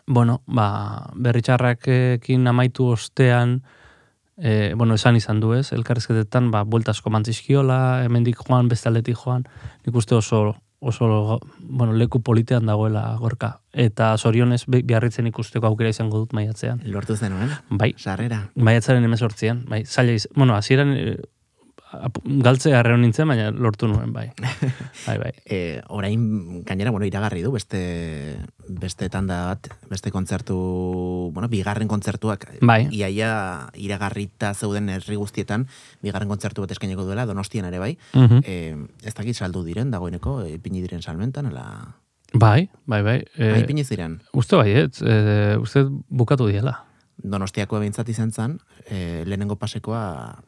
bueno, 0.07 0.41
ba, 0.47 1.09
berritxarrakekin 1.15 2.47
amaitu 2.47 2.87
ostean, 2.93 3.57
e, 4.41 4.73
bueno, 4.75 4.95
esan 4.97 5.15
izan 5.15 5.39
du 5.39 5.53
ez, 5.53 5.71
elkarrezketetan, 5.71 6.49
ba, 6.51 6.63
bueltasko 6.65 7.09
mantzizkiola, 7.13 8.03
hemendik 8.05 8.37
joan, 8.47 8.67
beste 8.67 8.89
aldetik 8.89 9.15
joan, 9.23 9.45
nik 9.85 9.95
uste 9.95 10.15
oso, 10.17 10.55
oso, 10.81 11.39
bueno, 11.61 11.93
leku 11.93 12.21
politean 12.25 12.65
dagoela 12.65 13.03
gorka. 13.19 13.59
Eta 13.71 14.15
zorionez, 14.17 14.63
bi- 14.67 14.81
biarritzen 14.81 15.27
ikusteko 15.29 15.67
aukera 15.67 15.89
izango 15.93 16.17
dut 16.23 16.33
maiatzean. 16.33 16.81
Lortu 16.85 17.15
zenuen, 17.15 17.51
Bai, 17.69 17.93
sarrera. 17.97 18.47
maiatzaren 18.55 19.03
emezortzian, 19.05 19.63
bai, 19.69 19.83
zaila 19.85 20.11
iz, 20.17 20.27
bueno, 20.35 20.55
hasieran 20.57 20.95
e, 20.97 21.05
ap- 21.21 21.29
galtzea 22.23 22.79
arreon 22.79 23.01
nintzen, 23.03 23.27
baina 23.27 23.49
lortu 23.51 23.87
nuen, 23.87 24.13
bai. 24.13 24.29
bai, 25.07 25.17
bai. 25.19 25.31
E, 25.45 25.81
orain, 25.89 26.63
gainera, 26.67 26.91
bueno, 26.91 27.05
iragarri 27.05 27.41
du, 27.43 27.51
beste, 27.51 28.37
beste 28.67 29.09
tanda 29.09 29.41
bat, 29.49 29.67
beste 29.89 30.11
kontzertu, 30.11 30.55
bueno, 31.33 31.49
bigarren 31.51 31.87
kontzertuak, 31.91 32.47
Bai. 32.61 32.85
iaia 32.95 33.69
iragarrita 33.75 34.53
zeuden 34.53 34.89
herri 34.89 35.15
guztietan, 35.19 35.67
bigarren 36.01 36.29
kontzertu 36.31 36.61
bat 36.63 36.71
eskaineko 36.71 37.03
duela, 37.07 37.25
donostian 37.25 37.65
ere 37.67 37.79
bai, 37.79 37.97
Mhm. 38.13 38.39
e, 38.45 38.75
ez 39.03 39.13
dakit 39.13 39.35
saldu 39.35 39.63
diren, 39.63 39.91
dagoeneko, 39.91 40.41
e, 40.45 40.53
ipini 40.55 40.81
diren 40.81 41.01
salmentan, 41.01 41.47
ala... 41.51 41.95
Bai, 42.33 42.69
bai, 42.87 43.01
bai. 43.03 43.17
E, 43.35 43.49
E, 43.57 43.59
ipini 43.65 43.83
ziren, 43.83 44.21
uste 44.31 44.55
bai, 44.55 44.71
ez, 44.71 45.01
e, 45.03 45.57
uste 45.59 45.83
bukatu 46.09 46.47
diela. 46.47 46.85
donostiako 47.21 47.77
behintzat 47.77 48.07
izan 48.09 48.31
zen, 48.31 48.59
e, 48.89 49.21
lehenengo 49.27 49.55
pasekoa, 49.55 50.41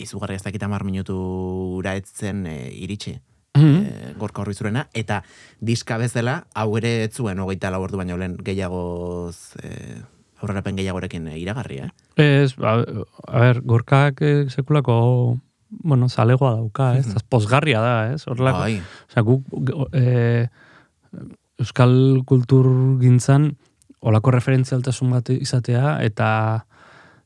izugarri 0.00 0.38
ez 0.38 0.42
dakit 0.44 0.62
amar 0.62 0.84
minutura 0.84 1.94
etzen 1.98 2.46
e, 2.46 2.58
iritsi. 2.72 3.18
Mhm. 3.54 3.82
e, 3.86 4.14
gorka 4.18 4.42
horri 4.42 4.54
zurena, 4.54 4.88
eta 4.98 5.20
diska 5.62 5.98
bezala, 5.98 6.40
hau 6.54 6.76
ere 6.76 7.04
ez 7.04 7.12
zuen 7.14 7.38
hogeita 7.38 7.70
lau 7.70 7.84
ordu 7.84 8.00
baino 8.00 8.16
lehen 8.18 8.34
gehiagoz, 8.42 9.54
e, 9.62 10.00
aurrerapen 10.42 10.76
gehiagorekin 10.80 11.28
e, 11.30 11.38
iragarri, 11.38 11.84
eh? 11.86 11.90
Ez, 12.16 12.56
a, 12.58 12.80
a 12.82 13.44
ber, 13.46 13.62
gorkak 13.62 14.22
eh, 14.26 14.46
sekulako, 14.50 15.38
bueno, 15.70 16.08
zalegoa 16.08 16.56
dauka, 16.58 16.96
ez? 16.98 17.06
Mhm. 17.06 17.28
Pozgarria 17.30 17.80
da, 17.80 17.94
ez? 18.14 18.24
Horrelako, 18.26 18.64
Bai, 18.66 18.80
Osea, 19.08 19.22
guk 19.22 19.94
e, 19.94 20.48
euskal 21.62 22.24
kultur 22.26 22.66
gintzan 23.00 23.52
olako 24.04 24.34
referentzialtasun 24.34 25.14
bat 25.14 25.30
izatea 25.32 25.98
eta 26.04 26.28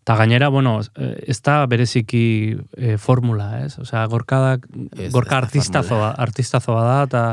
eta 0.09 0.16
gainera, 0.16 0.49
bueno, 0.49 0.81
eh, 0.97 1.25
ez 1.29 1.42
da 1.44 1.66
bereziki 1.68 2.57
e, 2.81 2.94
formula, 2.97 3.59
ez? 3.61 3.75
Osea, 3.77 4.07
gorkadak, 4.09 4.64
Ez, 4.97 5.11
gorka 5.12 5.37
ez 5.37 5.42
artistazoa, 5.42 6.14
artistazoa 6.16 6.85
da, 6.87 7.03
eta 7.05 7.25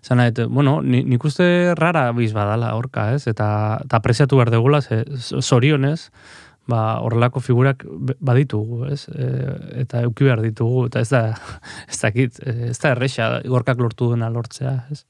zan 0.00 0.22
bueno, 0.48 0.80
ni, 0.80 1.02
nik 1.04 1.26
uste 1.28 1.74
rara 1.76 2.06
biz 2.16 2.32
badala 2.32 2.72
gorka, 2.72 3.10
ez? 3.12 3.26
Eta, 3.28 3.82
eta 3.84 4.00
apreciatu 4.00 4.40
behar 4.40 4.48
degula, 4.48 4.80
ze, 4.80 5.04
zorionez, 5.42 6.08
ba, 6.70 7.00
horrelako 7.02 7.40
figurak 7.42 7.84
baditugu, 8.22 8.84
ez? 8.92 9.06
E, 9.10 9.28
eta 9.82 10.02
euki 10.06 10.26
behar 10.26 10.42
ditugu, 10.44 10.86
eta 10.88 11.02
ez 11.02 11.08
da, 11.10 11.22
ez 11.90 11.98
dakit, 11.98 12.38
eh, 12.46 12.70
ez 12.70 12.78
da 12.82 12.92
erresa 12.94 13.30
gorkak 13.48 13.80
lortu 13.82 14.12
duena 14.12 14.30
lortzea, 14.32 14.76
ez? 14.92 15.02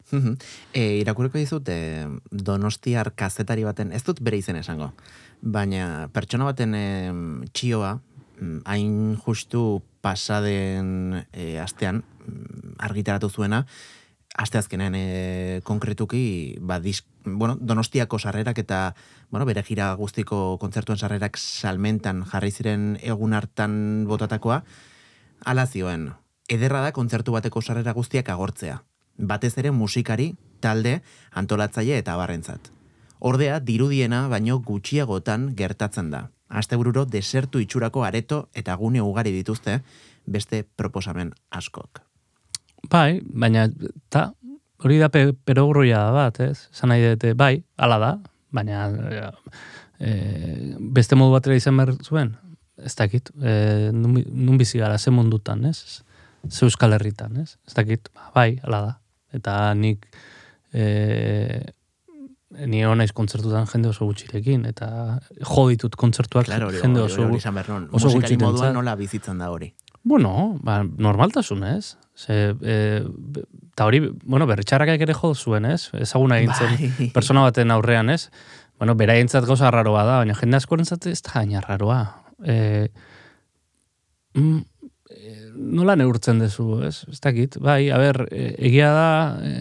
E, 0.72 0.86
irakurriko 1.02 1.40
dizut, 1.40 1.68
e, 1.68 2.06
donostiar 2.30 3.12
kazetari 3.18 3.66
baten, 3.68 3.92
ez 3.92 4.02
dut 4.06 4.22
bere 4.24 4.40
izen 4.40 4.60
esango, 4.60 4.92
baina 5.42 6.08
pertsona 6.14 6.48
baten 6.48 6.76
e, 6.78 6.86
txioa, 7.52 7.96
mm, 8.40 8.62
hain 8.72 8.94
justu 9.26 9.82
pasaden 10.02 11.22
e, 11.32 11.58
astean, 11.62 12.02
mm, 12.26 12.78
argitaratu 12.88 13.30
zuena, 13.30 13.66
asteazkenean 14.38 14.94
e, 14.96 15.60
konkretuki 15.64 16.56
ba, 16.60 16.78
disk, 16.80 17.06
bueno, 17.24 17.56
donostiako 17.60 18.18
sarrerak 18.18 18.58
eta 18.58 18.94
bueno, 19.30 19.46
bere 19.46 19.62
gira 19.62 19.92
guztiko 19.94 20.58
kontzertuen 20.60 20.98
sarrerak 20.98 21.36
salmentan 21.36 22.24
jarri 22.24 22.50
ziren 22.50 22.96
egun 23.02 23.34
hartan 23.36 24.04
botatakoa, 24.08 24.62
ala 25.44 25.66
zioen, 25.66 26.12
ederra 26.48 26.80
da 26.80 26.92
kontzertu 26.92 27.32
bateko 27.32 27.62
sarrera 27.62 27.92
guztiak 27.92 28.28
agortzea. 28.28 28.82
Batez 29.18 29.52
ere 29.60 29.70
musikari, 29.70 30.32
talde, 30.60 31.00
antolatzaile 31.32 31.98
eta 31.98 32.14
abarrentzat. 32.14 32.70
Ordea, 33.20 33.60
dirudiena 33.60 34.26
baino 34.28 34.58
gutxiagotan 34.58 35.52
gertatzen 35.56 36.10
da. 36.10 36.30
Astebururo 36.48 37.04
desertu 37.06 37.60
itxurako 37.62 38.04
areto 38.04 38.48
eta 38.52 38.74
gune 38.76 39.00
ugari 39.00 39.32
dituzte 39.32 39.80
beste 40.26 40.64
proposamen 40.76 41.32
askok. 41.50 42.02
Bai, 42.90 43.20
baina, 43.24 43.68
ta, 44.10 44.32
hori 44.82 44.98
da 44.98 45.08
pe, 45.08 45.32
perogruia 45.32 45.98
da 46.08 46.12
bat, 46.16 46.40
ez? 46.40 46.68
Zan 46.74 46.90
nahi 46.92 47.02
dute, 47.12 47.34
bai, 47.38 47.62
ala 47.78 47.98
da, 48.02 48.12
baina 48.52 48.88
e, 50.00 50.74
beste 50.92 51.14
modu 51.16 51.32
batera 51.36 51.56
izan 51.56 51.76
behar 51.78 51.94
zuen, 52.02 52.32
ez 52.82 52.94
dakit, 52.98 53.30
e, 53.40 53.90
nun, 53.94 54.14
bi- 54.18 54.26
nun 54.26 54.58
bizi 54.58 54.78
gara, 54.82 54.98
ze 54.98 55.10
mundutan, 55.14 55.64
ez? 55.70 56.02
Ze 56.50 56.64
euskal 56.66 56.92
herritan, 56.96 57.36
ez? 57.44 57.56
Ez 57.68 57.74
dakit, 57.78 58.10
ba, 58.14 58.30
bai, 58.34 58.58
ala 58.66 58.80
da. 58.88 58.96
Eta 59.32 59.54
nik, 59.78 60.08
e, 60.74 61.62
ni 62.66 62.82
hona 62.84 62.98
naiz 63.00 63.12
kontzertutan 63.16 63.64
jende 63.70 63.88
oso 63.88 64.04
gutxirekin, 64.10 64.66
eta 64.68 64.88
jo 65.40 65.68
ditut 65.70 65.94
kontzertuak 65.96 66.44
Claro, 66.50 66.68
jende 66.74 67.00
oso, 67.00 67.22
hori 67.22 67.38
nun. 67.68 67.86
oso 67.94 68.10
Musikari 68.10 68.18
gutxitentzat. 68.18 68.50
moduan 68.50 68.74
nola 68.76 68.96
bizitzen 68.96 69.38
da 69.38 69.48
hori. 69.54 69.70
Bueno, 70.04 70.58
ba, 70.62 70.82
normaltasunez. 70.82 71.96
Ze, 72.14 72.54
e, 72.60 73.02
eta 73.72 73.86
hori, 73.86 74.02
bueno, 74.24 74.46
berritxarrakak 74.46 75.00
ere 75.00 75.14
jo 75.16 75.32
zuen, 75.34 75.64
ez? 75.64 75.88
Ezaguna 75.96 76.38
egin 76.40 76.52
zen 76.52 76.74
Bai. 76.76 77.08
persona 77.14 77.44
baten 77.46 77.70
aurrean, 77.70 78.10
ez? 78.10 78.28
Bueno, 78.78 78.96
beraientzat 78.98 79.46
gauza 79.46 79.70
raroa 79.70 80.02
da, 80.04 80.18
baina 80.20 80.34
jende 80.34 80.58
askorentzat 80.58 81.06
ez 81.06 81.20
da 81.22 81.38
gaina 81.38 81.62
raroa. 81.62 82.00
E, 82.44 82.88
mm, 84.34 84.58
e, 85.08 85.36
nola 85.54 85.96
neurtzen 85.96 86.42
dezu, 86.42 86.82
ez? 86.84 87.04
Ez 87.08 87.20
dakit, 87.22 87.60
bai, 87.62 87.86
a 87.94 88.00
ber, 88.02 88.26
e, 88.30 88.50
egia 88.68 88.90
da, 88.92 89.08
e, 89.38 89.54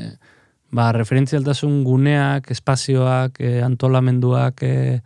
ba, 0.73 0.89
referentzialtasun 0.97 1.83
guneak, 1.85 2.49
espazioak, 2.51 3.39
e, 3.39 3.61
antolamenduak, 3.61 4.65
e, 4.65 5.01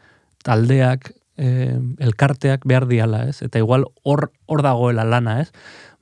taldeak, 0.45 1.11
e, 1.37 1.77
elkarteak 1.99 2.65
behar 2.67 2.87
diala, 2.87 3.25
ez? 3.29 3.41
Eta 3.45 3.59
igual 3.59 3.85
hor 4.03 4.31
hor 4.45 4.63
dagoela 4.63 5.05
lana, 5.05 5.39
ez? 5.41 5.51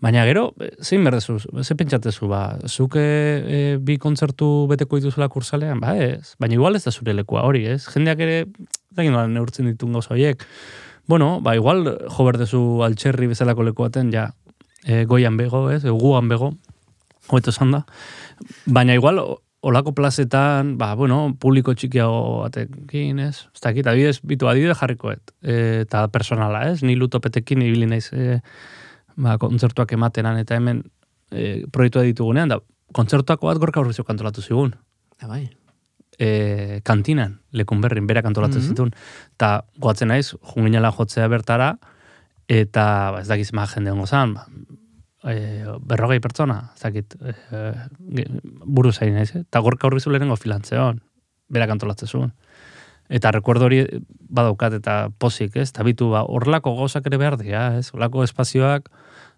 Baina 0.04 0.26
gero, 0.28 0.52
e, 0.60 0.72
zein 0.84 1.04
berdezu, 1.06 1.38
ze 1.64 1.76
pentsatezu, 1.80 2.28
ba, 2.28 2.60
zuke 2.68 3.02
e, 3.02 3.60
bi 3.80 3.98
kontzertu 3.98 4.68
beteko 4.72 5.00
dituzula 5.00 5.30
kursalean, 5.32 5.80
ba 5.84 5.96
ez, 5.98 6.36
baina 6.40 6.58
igual 6.58 6.76
ez 6.76 6.84
da 6.84 6.92
zure 6.92 7.16
lekua 7.16 7.46
hori, 7.48 7.66
ez? 7.72 7.86
Jendeak 7.94 8.24
ere, 8.26 8.40
ez 8.44 8.98
dakit 9.00 9.14
nola 9.14 9.28
neurtzen 9.32 9.72
ditun 9.72 9.96
gauza 9.96 10.14
horiek. 10.14 10.44
Bueno, 11.08 11.40
ba, 11.44 11.56
igual 11.56 11.86
jo 11.88 12.28
berdezu 12.28 12.62
altxerri 12.86 13.32
bezalako 13.32 13.66
leku 13.70 13.88
baten, 13.88 14.12
ja, 14.12 14.30
e, 14.86 15.06
goian 15.06 15.40
bego, 15.40 15.70
ez? 15.72 15.84
E, 15.86 15.92
guan 15.92 16.30
bego, 16.32 16.54
hobeto 17.30 17.52
esan 17.56 17.72
da. 17.72 17.86
Baina 18.66 18.96
igual, 19.00 19.22
olako 19.64 19.94
plazetan, 19.96 20.74
ba, 20.78 20.90
bueno, 21.00 21.38
publiko 21.40 21.72
txikiago 21.74 22.42
batekin, 22.44 23.20
ez? 23.24 23.46
Ez 23.56 23.62
dakit, 23.64 23.88
adibidez, 23.88 24.18
bitu 24.28 24.50
adibide 24.52 24.76
jarrikoet. 24.76 25.32
E, 25.42 25.56
eta 25.86 26.02
personala, 26.12 26.66
ez? 26.74 26.82
Ni 26.84 26.98
lutopetekin 27.00 27.64
ibili 27.64 27.88
naiz 27.88 28.10
e, 28.12 28.42
ba, 29.16 29.38
kontzertuak 29.40 29.94
ematenan, 29.96 30.38
eta 30.44 30.58
hemen 30.60 30.84
e, 31.32 31.64
proiektua 31.72 32.04
ditugunean, 32.10 32.52
da, 32.52 32.60
kontzertuako 32.94 33.48
bat 33.48 33.62
gorka 33.64 33.80
horrizio 33.80 34.04
kantolatu 34.04 34.44
zigun. 34.44 34.76
Ah, 35.22 35.30
bai. 35.32 35.46
E, 36.20 36.82
kantinan, 36.86 37.40
lekun 37.56 37.80
berrin, 37.82 38.06
berak 38.08 38.28
antolatzen 38.30 38.62
Mhm. 38.62 38.68
zituen. 38.70 38.92
Eta 39.38 39.64
goatzen 39.80 40.12
naiz, 40.12 40.36
junginela 40.54 40.92
jotzea 40.92 41.28
bertara, 41.32 41.78
eta 42.52 43.12
ba, 43.16 43.22
ez 43.24 43.30
dakiz 43.32 43.54
ma 43.56 43.66
jende 43.72 43.96
hongo 43.96 44.06
zan, 44.12 44.34
ba, 44.36 44.44
e, 45.24 45.64
berrogei 45.80 46.20
pertsona, 46.24 46.72
ez 46.76 46.82
dakit, 46.84 47.16
e, 47.22 47.34
ge- 48.18 48.28
buru 48.66 48.92
zain 48.92 49.18
eh? 49.18 49.28
eta 49.44 49.60
gorka 49.60 49.88
horri 49.88 50.02
lehenengo 50.06 50.36
filantzeon, 50.36 51.02
berak 51.50 51.70
antolatzen 51.70 52.08
zuen. 52.08 52.34
Eta 53.10 53.32
rekuerdo 53.32 53.66
hori 53.66 53.84
badaukat 54.30 54.74
eta 54.80 55.10
pozik, 55.20 55.56
ez? 55.56 55.70
Eta 55.70 55.84
bitu, 55.84 56.10
ba, 56.10 56.24
horrelako 56.24 56.76
gauzak 56.78 57.06
ere 57.08 57.18
behar 57.18 57.38
dira, 57.38 57.78
ez? 57.78 57.92
Horrelako 57.92 58.24
espazioak, 58.24 58.90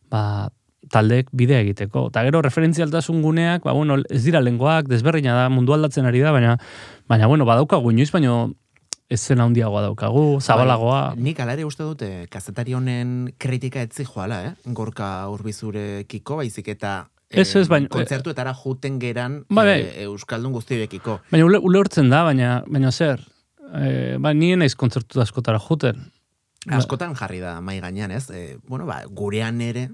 ba, 0.09 0.49
taldeek 0.93 1.31
bidea 1.33 1.63
egiteko. 1.65 2.07
Eta 2.11 2.23
gero 2.27 2.41
referentzialtasun 2.45 3.21
guneak, 3.25 3.63
ba, 3.65 3.73
bueno, 3.73 3.97
ez 4.09 4.23
dira 4.23 4.39
lengoak, 4.41 4.87
desberdina 4.87 5.33
da, 5.35 5.49
mundu 5.49 5.73
aldatzen 5.73 6.05
ari 6.05 6.21
da, 6.21 6.31
baina, 6.31 6.57
baina 7.09 7.27
bueno, 7.27 7.45
badaukagu 7.49 7.91
inoiz, 7.91 8.11
baina 8.13 8.35
eszena 9.09 9.43
handiagoa 9.45 9.81
daukagu, 9.85 10.39
zabalagoa. 10.41 11.01
Bai, 11.15 11.23
nik 11.27 11.39
alare 11.43 11.65
uste 11.65 11.83
dute, 11.85 12.09
kazetari 12.33 12.73
honen 12.73 13.33
kritika 13.37 13.81
etzi 13.85 14.05
joala, 14.05 14.39
eh? 14.47 14.53
Gorka 14.73 15.27
urbizurekiko, 15.29 16.37
baizik 16.41 16.67
eta 16.73 16.95
Ez, 17.29 17.55
ez, 17.55 17.67
baina- 17.67 17.89
kontzertuetara 17.89 18.53
juten 18.53 18.99
geran 19.01 19.43
bai. 19.49 19.81
eh, 19.81 20.03
Euskaldun 20.05 20.53
guztirekiko. 20.53 21.19
Baina 21.31 21.45
ule, 21.45 21.57
ulertzen 21.59 22.09
da, 22.09 22.23
baina, 22.23 22.63
baina 22.67 22.91
zer, 22.91 23.21
e, 23.73 24.17
ba, 24.19 24.33
nien 24.33 24.59
naiz 24.59 24.75
kontzertu 24.75 25.21
askotara 25.21 25.59
juten. 25.59 26.11
Ba- 26.65 26.77
Askotan 26.77 27.13
jarri 27.15 27.39
da 27.39 27.59
mai 27.61 27.79
gainean, 27.79 28.11
ez? 28.11 28.29
E, 28.29 28.57
bueno, 28.67 28.85
ba, 28.85 29.03
gurean 29.09 29.59
ere, 29.61 29.89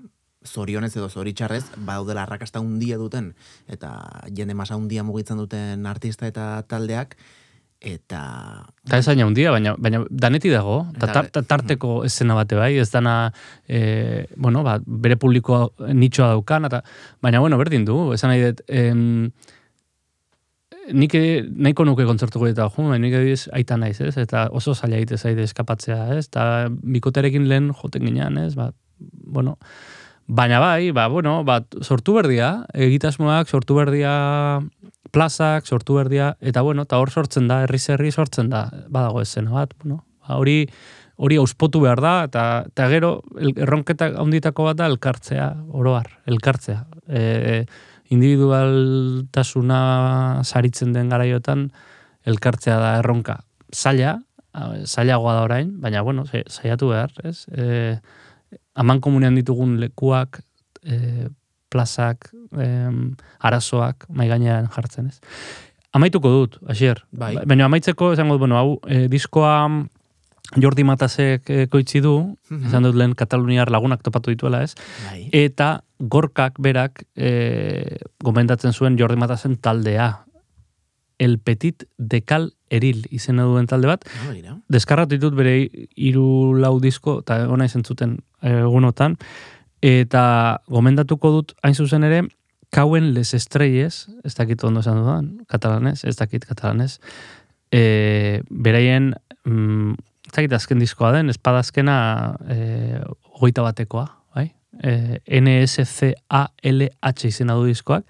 zorionez 0.45 0.95
edo 0.97 1.09
zoritxarrez, 1.09 1.63
badaudela 1.77 2.23
arrakasta 2.23 2.59
handia 2.59 2.97
duten, 2.97 3.33
eta 3.67 3.91
jende 4.33 4.53
masa 4.53 4.73
handia 4.75 5.03
mugitzen 5.03 5.37
duten 5.37 5.85
artista 5.85 6.27
eta 6.27 6.63
taldeak, 6.67 7.15
eta... 7.81 8.21
Eta 8.85 8.97
ez 9.01 9.07
aina 9.09 9.25
handia, 9.25 9.51
baina, 9.53 9.73
baina 9.81 10.03
daneti 10.09 10.49
dago, 10.53 10.83
eta 10.95 11.07
Eta- 11.07 11.13
tar, 11.13 11.29
ta- 11.33 11.41
tarteko 11.55 12.03
escena 12.05 12.35
bate 12.37 12.55
bai, 12.59 12.75
ez 12.77 12.89
dana, 12.93 13.31
e, 13.67 14.27
bueno, 14.37 14.61
ba, 14.63 14.77
bere 14.85 15.17
publiko 15.17 15.73
nitxoa 15.89 16.27
daukan, 16.35 16.69
eta, 16.69 16.83
baina, 17.21 17.41
bueno, 17.41 17.57
berdin 17.57 17.85
du, 17.85 18.11
esan 18.13 18.29
nahi 18.33 18.43
dut, 18.45 18.61
em, 18.69 19.31
nik 20.91 21.13
nahiko 21.15 21.85
nuke 21.85 22.05
kontzertuko 22.09 22.47
eta 22.49 22.67
jo, 22.69 22.85
baina 22.89 23.01
nik 23.05 23.13
ediz 23.21 23.47
aita 23.53 23.77
naiz, 23.77 23.99
ez? 24.01 24.15
Eta 24.17 24.47
oso 24.51 24.73
zaila 24.75 24.97
egite 24.97 25.17
zaide 25.17 25.43
eskapatzea, 25.47 25.99
ez? 26.17 26.25
Eta 26.27 26.45
bikoterekin 26.69 27.47
lehen 27.49 27.71
joten 27.81 28.05
ginean, 28.09 28.37
ez? 28.41 28.53
Ba, 28.57 28.71
bueno, 28.99 29.57
baina 30.31 30.61
bai, 30.63 30.91
ba, 30.95 31.09
bueno, 31.11 31.43
ba, 31.43 31.59
sortu 31.83 32.15
berdia, 32.15 32.63
egitasmoak 32.71 33.49
sortu 33.51 33.75
berdia 33.75 34.13
plazak, 35.11 35.67
sortu 35.67 35.97
berdia, 35.99 36.37
eta 36.39 36.63
bueno, 36.63 36.85
eta 36.87 37.01
hor 37.03 37.11
sortzen 37.11 37.49
da, 37.51 37.63
herri 37.65 37.81
herri 37.91 38.11
sortzen 38.11 38.49
da, 38.49 38.69
badago 38.87 39.21
esena 39.21 39.51
bat, 39.51 39.75
bueno, 39.83 40.05
ba, 40.23 40.37
hori 40.39 40.63
hori 41.21 41.37
auspotu 41.37 41.83
behar 41.83 41.99
da, 42.01 42.13
eta, 42.25 42.43
eta 42.71 42.87
gero 42.89 43.11
erronketa 43.37 44.07
handitako 44.23 44.69
bat 44.71 44.79
da 44.79 44.87
elkartzea, 44.89 45.51
oroar, 45.77 46.07
elkartzea. 46.25 46.79
E, 47.05 47.65
individualtasuna 48.09 49.81
saritzen 50.41 50.95
den 50.95 51.11
garaiotan, 51.13 51.67
elkartzea 52.25 52.79
da 52.81 52.95
erronka. 53.03 53.37
Zaila, 53.69 54.15
zailagoa 54.87 55.35
da 55.37 55.45
orain, 55.45 55.69
baina 55.83 56.01
bueno, 56.07 56.25
saiatu 56.25 56.89
behar, 56.95 57.13
ez? 57.27 57.45
E, 57.53 57.99
aman 58.75 59.01
komunean 59.01 59.35
ditugun 59.35 59.79
lekuak, 59.79 60.41
e, 60.83 61.27
plazak, 61.71 62.29
em, 62.57 63.15
arazoak 63.39 64.05
mai 64.09 64.27
gainean 64.27 64.67
jartzen, 64.73 65.07
ez? 65.07 65.19
Amaituko 65.93 66.29
dut, 66.31 66.57
Asier. 66.71 67.03
Bai. 67.11 67.35
Baina 67.45 67.65
amaitzeko, 67.65 68.13
esango 68.13 68.33
dut, 68.35 68.39
bueno, 68.45 68.57
hau, 68.57 68.79
e, 68.87 69.07
diskoa 69.11 69.69
Jordi 70.59 70.83
Matasek 70.83 71.49
e, 71.49 71.67
koitzi 71.71 72.01
du, 72.03 72.35
Mhm. 72.49 72.65
esan 72.67 72.83
dut 72.83 72.95
lehen 72.95 73.13
Kataluniar 73.15 73.69
lagunak 73.71 74.01
topatu 74.03 74.31
dituela, 74.31 74.63
ez? 74.63 74.75
Bai. 75.09 75.29
Eta 75.31 75.83
gorkak 75.99 76.59
berak 76.59 77.05
e, 77.15 77.97
gomendatzen 78.23 78.73
zuen 78.73 78.97
Jordi 78.97 79.15
Matasen 79.15 79.55
taldea. 79.57 80.25
El 81.19 81.37
Petit 81.39 81.83
Dekal 81.97 82.53
Eril 82.69 83.05
izena 83.11 83.43
duen 83.43 83.67
talde 83.67 83.87
bat. 83.87 84.03
No, 84.23 84.31
begira. 84.31 84.57
Deskarratu 84.67 85.15
ditut 85.15 85.35
bere 85.35 85.69
hiru 85.95 86.55
lau 86.57 86.79
disko, 86.81 87.19
eta 87.19 87.47
ona 87.51 87.65
izan 87.65 87.83
zuten 87.85 88.17
egunotan. 88.41 89.17
Eta 89.81 90.61
gomendatuko 90.69 91.31
dut 91.37 91.55
hain 91.65 91.75
zuzen 91.75 92.03
ere, 92.05 92.23
Kauen 92.71 93.13
les 93.13 93.33
estrelles, 93.35 94.07
ez 94.23 94.31
dakit 94.37 94.63
ondo 94.63 94.79
esan 94.79 95.01
dudan, 95.01 95.25
katalanez, 95.51 96.05
ez 96.07 96.15
dakit 96.15 96.45
katalanez, 96.47 97.01
e, 97.67 98.39
beraien, 98.47 99.09
mm, 99.43 99.91
ez 100.29 100.31
dakit 100.37 100.55
azken 100.55 100.79
diskoa 100.79 101.11
den, 101.17 101.27
espadazkena 101.33 101.97
e, 102.47 102.55
hogeita 103.35 103.65
batekoa, 103.65 104.05
bai? 104.31 104.53
E, 104.79 105.19
NSCALH 105.41 107.27
izena 107.27 107.59
du 107.59 107.67
diskoak, 107.67 108.07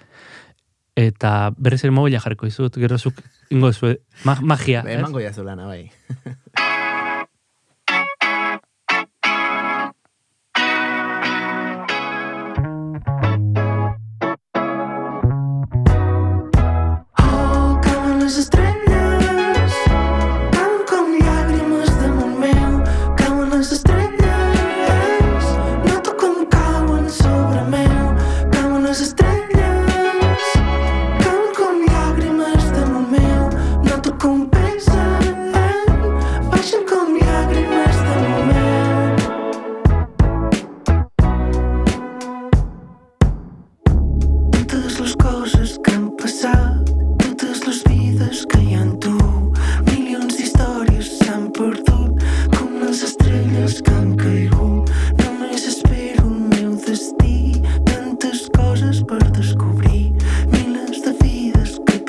eta 0.94 1.50
berriz 1.58 1.82
ere 1.82 1.96
mobila 1.98 2.22
jarriko 2.22 2.46
izut, 2.46 2.78
gero 2.78 3.02
zuk 3.02 3.18
ingo 3.50 3.74
zuen, 3.74 3.98
ma 4.30 4.38
magia. 4.46 4.86
Emango 4.86 5.26
jazu 5.26 5.42
lana, 5.48 5.66
bai. 5.66 5.90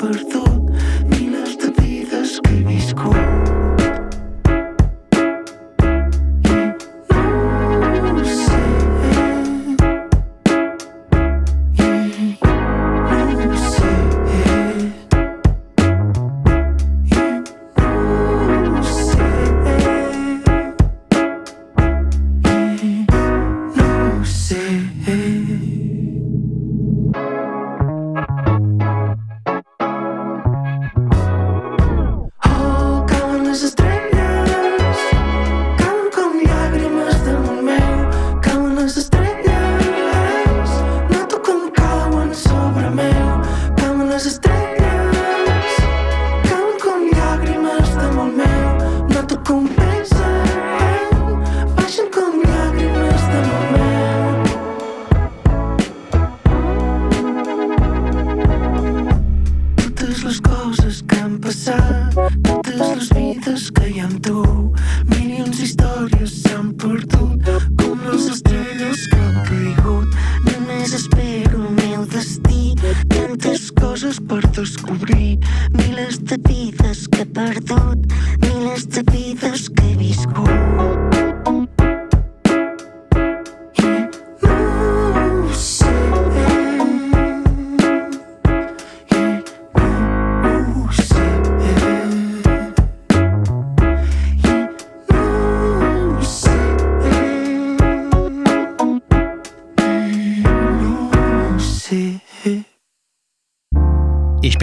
vides 0.03 0.25
que 0.25 0.42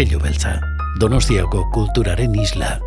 Ispilu 0.01 0.17
beltza, 0.23 0.55
Donostiako 0.97 1.67
kulturaren 1.75 2.33
isla. 2.41 2.79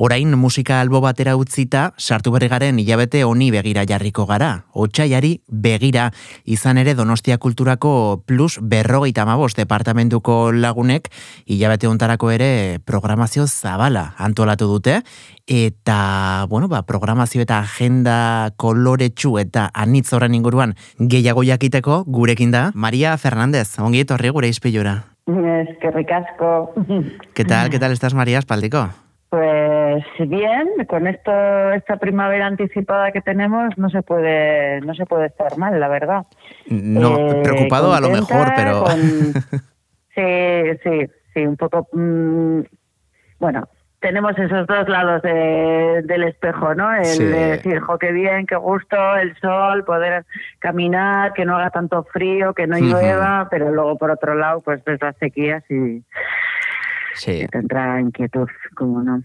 Orain 0.00 0.30
musika 0.38 0.80
albo 0.80 1.00
batera 1.02 1.32
utzita, 1.34 1.92
sartu 1.98 2.30
berri 2.30 2.46
garen 2.46 2.76
hilabete 2.78 3.24
honi 3.26 3.48
begira 3.50 3.82
jarriko 3.82 4.28
gara. 4.30 4.62
Otsaiari 4.70 5.40
begira 5.50 6.12
izan 6.46 6.78
ere 6.78 6.92
Donostia 6.94 7.38
Kulturako 7.42 8.22
plus 8.24 8.60
berrogeita 8.62 9.24
amabos 9.24 9.56
departamentuko 9.58 10.52
lagunek 10.52 11.08
hilabete 11.46 11.90
hontarako 11.90 12.30
ere 12.30 12.78
programazio 12.86 13.48
zabala 13.48 14.12
antolatu 14.18 14.68
dute. 14.70 15.00
Eta, 15.48 16.46
bueno, 16.48 16.68
ba, 16.68 16.84
programazio 16.86 17.42
eta 17.42 17.58
agenda 17.58 18.52
koloretsu 18.54 19.34
eta 19.42 19.66
anitz 19.74 20.12
horren 20.12 20.38
inguruan 20.38 20.76
gehiago 21.00 21.42
jakiteko 21.42 22.04
gurekin 22.06 22.54
da. 22.54 22.70
Maria 22.74 23.16
Fernández, 23.18 23.80
ongi 23.82 24.06
etorri 24.06 24.30
gure 24.30 24.46
izpilura. 24.46 24.94
Eskerrik 25.26 26.14
asko. 26.22 26.72
¿Qué 27.34 27.44
tal, 27.44 27.68
qué 27.68 27.80
tal 27.80 27.90
estás, 27.90 28.14
María 28.14 28.38
Espaldico? 28.38 28.86
Pues 29.30 30.04
bien, 30.20 30.68
con 30.88 31.06
esto, 31.06 31.30
esta 31.72 31.98
primavera 31.98 32.46
anticipada 32.46 33.12
que 33.12 33.20
tenemos, 33.20 33.76
no 33.76 33.90
se 33.90 34.02
puede, 34.02 34.80
no 34.80 34.94
se 34.94 35.04
puede 35.04 35.26
estar 35.26 35.58
mal, 35.58 35.78
la 35.78 35.88
verdad. 35.88 36.26
No, 36.70 37.18
Eh, 37.18 37.40
preocupado 37.42 37.92
a 37.92 38.00
lo 38.00 38.08
mejor, 38.10 38.48
pero... 38.56 38.84
con- 38.84 39.34
Sí, 40.14 40.78
sí, 40.82 41.06
sí, 41.34 41.46
un 41.46 41.56
poco... 41.56 41.86
mm, 41.92 42.60
bueno, 43.38 43.68
tenemos 44.00 44.36
esos 44.38 44.66
dos 44.66 44.88
lados 44.88 45.22
de- 45.22 46.02
del 46.04 46.24
espejo, 46.24 46.74
¿no? 46.74 46.92
El 46.94 47.04
Sí. 47.04 47.24
de 47.24 47.48
decir, 47.50 47.80
jo, 47.80 47.98
qué 47.98 48.10
bien, 48.12 48.46
qué 48.46 48.56
gusto, 48.56 48.96
el 49.16 49.36
sol, 49.40 49.84
poder 49.84 50.24
caminar, 50.58 51.34
que 51.34 51.44
no 51.44 51.56
haga 51.56 51.70
tanto 51.70 52.02
frío, 52.04 52.54
que 52.54 52.66
no 52.66 52.78
llueva, 52.78 53.46
pero 53.50 53.70
luego 53.70 53.96
por 53.98 54.10
otro 54.10 54.34
lado, 54.34 54.60
pues 54.62 54.82
ves 54.84 55.00
las 55.02 55.16
sequías 55.18 55.62
y 55.70 56.02
Sí. 57.16 57.40
que 57.40 57.48
te 57.48 57.58
entra 57.58 58.00
inquietud, 58.00 58.48
como 58.74 59.02
no, 59.02 59.22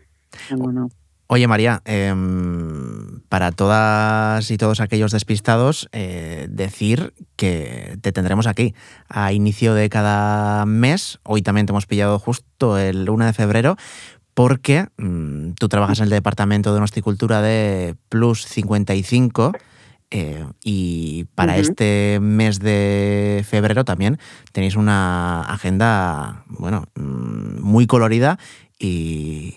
cómo 0.49 0.71
no. 0.71 0.89
Oye, 1.27 1.47
María, 1.47 1.81
em, 1.85 3.21
para 3.29 3.51
todas 3.51 4.51
y 4.51 4.57
todos 4.57 4.81
aquellos 4.81 5.11
despistados, 5.11 5.89
eh, 5.91 6.47
decir 6.49 7.13
que 7.37 7.97
te 8.01 8.11
tendremos 8.11 8.45
aquí 8.45 8.75
a 9.09 9.31
inicio 9.31 9.73
de 9.73 9.89
cada 9.89 10.65
mes. 10.65 11.19
Hoy 11.23 11.41
también 11.41 11.65
te 11.65 11.71
hemos 11.71 11.87
pillado 11.87 12.19
justo 12.19 12.77
el 12.77 13.09
1 13.09 13.25
de 13.25 13.33
febrero, 13.33 13.77
porque 14.33 14.87
mm, 14.97 15.53
tú 15.53 15.69
trabajas 15.69 15.99
en 15.99 16.05
el 16.05 16.09
departamento 16.09 16.73
de 16.73 16.81
Nosticultura 16.81 17.41
de 17.41 17.95
Plus 18.09 18.45
55. 18.45 19.53
Eh, 20.15 20.45
y 20.63 21.23
para 21.33 21.57
este 21.57 22.19
mes 22.21 22.59
de 22.59 23.43
febrero 23.49 23.83
también 23.83 24.19
tenéis 24.51 24.75
una 24.75 25.41
agenda, 25.41 26.45
bueno, 26.49 26.85
mm, 26.93 27.59
muy 27.61 27.87
colorida 27.87 28.37
y, 28.77 29.55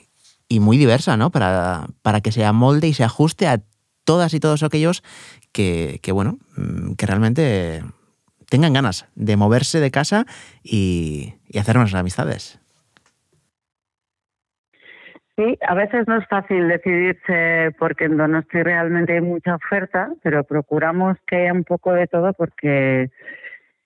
y 0.48 0.60
muy 0.60 0.78
diversa, 0.78 1.18
¿no? 1.18 1.30
Para, 1.30 1.88
para 2.00 2.22
que 2.22 2.32
se 2.32 2.46
amolde 2.46 2.88
y 2.88 2.94
se 2.94 3.04
ajuste 3.04 3.46
a 3.46 3.62
todas 4.04 4.32
y 4.32 4.40
todos 4.40 4.62
aquellos 4.62 5.02
que, 5.52 6.00
que, 6.02 6.10
bueno, 6.12 6.38
mm, 6.56 6.94
que 6.94 7.04
realmente 7.04 7.84
tengan 8.48 8.72
ganas 8.72 9.04
de 9.14 9.36
moverse 9.36 9.78
de 9.78 9.90
casa 9.90 10.24
y, 10.62 11.34
y 11.50 11.58
hacer 11.58 11.76
unas 11.76 11.92
amistades. 11.92 12.60
Sí, 15.36 15.58
a 15.68 15.74
veces 15.74 16.08
no 16.08 16.16
es 16.16 16.26
fácil 16.28 16.66
decidirse 16.66 17.74
porque 17.78 18.04
en 18.04 18.16
Donosti 18.16 18.62
realmente 18.62 19.12
hay 19.12 19.20
mucha 19.20 19.56
oferta, 19.56 20.10
pero 20.22 20.44
procuramos 20.44 21.18
que 21.26 21.36
haya 21.36 21.52
un 21.52 21.64
poco 21.64 21.92
de 21.92 22.06
todo 22.06 22.32
porque, 22.32 23.10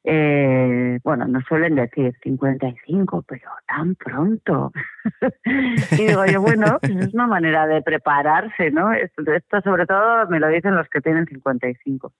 eh, 0.04 1.00
bueno, 1.02 1.26
nos 1.26 1.42
suelen 1.46 1.74
decir 1.74 2.14
55, 2.22 3.24
pero 3.26 3.50
tan 3.66 3.96
pronto. 3.96 4.70
y 5.90 6.06
digo 6.06 6.24
yo, 6.26 6.40
bueno, 6.40 6.78
pues 6.80 6.94
es 6.94 7.14
una 7.14 7.26
manera 7.26 7.66
de 7.66 7.82
prepararse, 7.82 8.70
¿no? 8.70 8.92
Esto 8.92 9.60
sobre 9.64 9.86
todo 9.86 10.28
me 10.28 10.38
lo 10.38 10.46
dicen 10.46 10.76
los 10.76 10.88
que 10.88 11.00
tienen 11.00 11.26
55. 11.26 12.12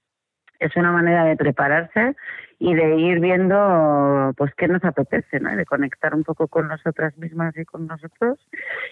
Es 0.60 0.76
una 0.76 0.92
manera 0.92 1.24
de 1.24 1.36
prepararse 1.36 2.14
y 2.58 2.74
de 2.74 2.96
ir 2.96 3.20
viendo 3.20 4.34
pues 4.36 4.52
qué 4.54 4.68
nos 4.68 4.84
apetece, 4.84 5.40
¿no? 5.40 5.56
De 5.56 5.64
conectar 5.64 6.14
un 6.14 6.22
poco 6.22 6.46
con 6.46 6.68
nosotras 6.68 7.16
mismas 7.16 7.56
y 7.56 7.64
con 7.64 7.86
nosotros 7.86 8.38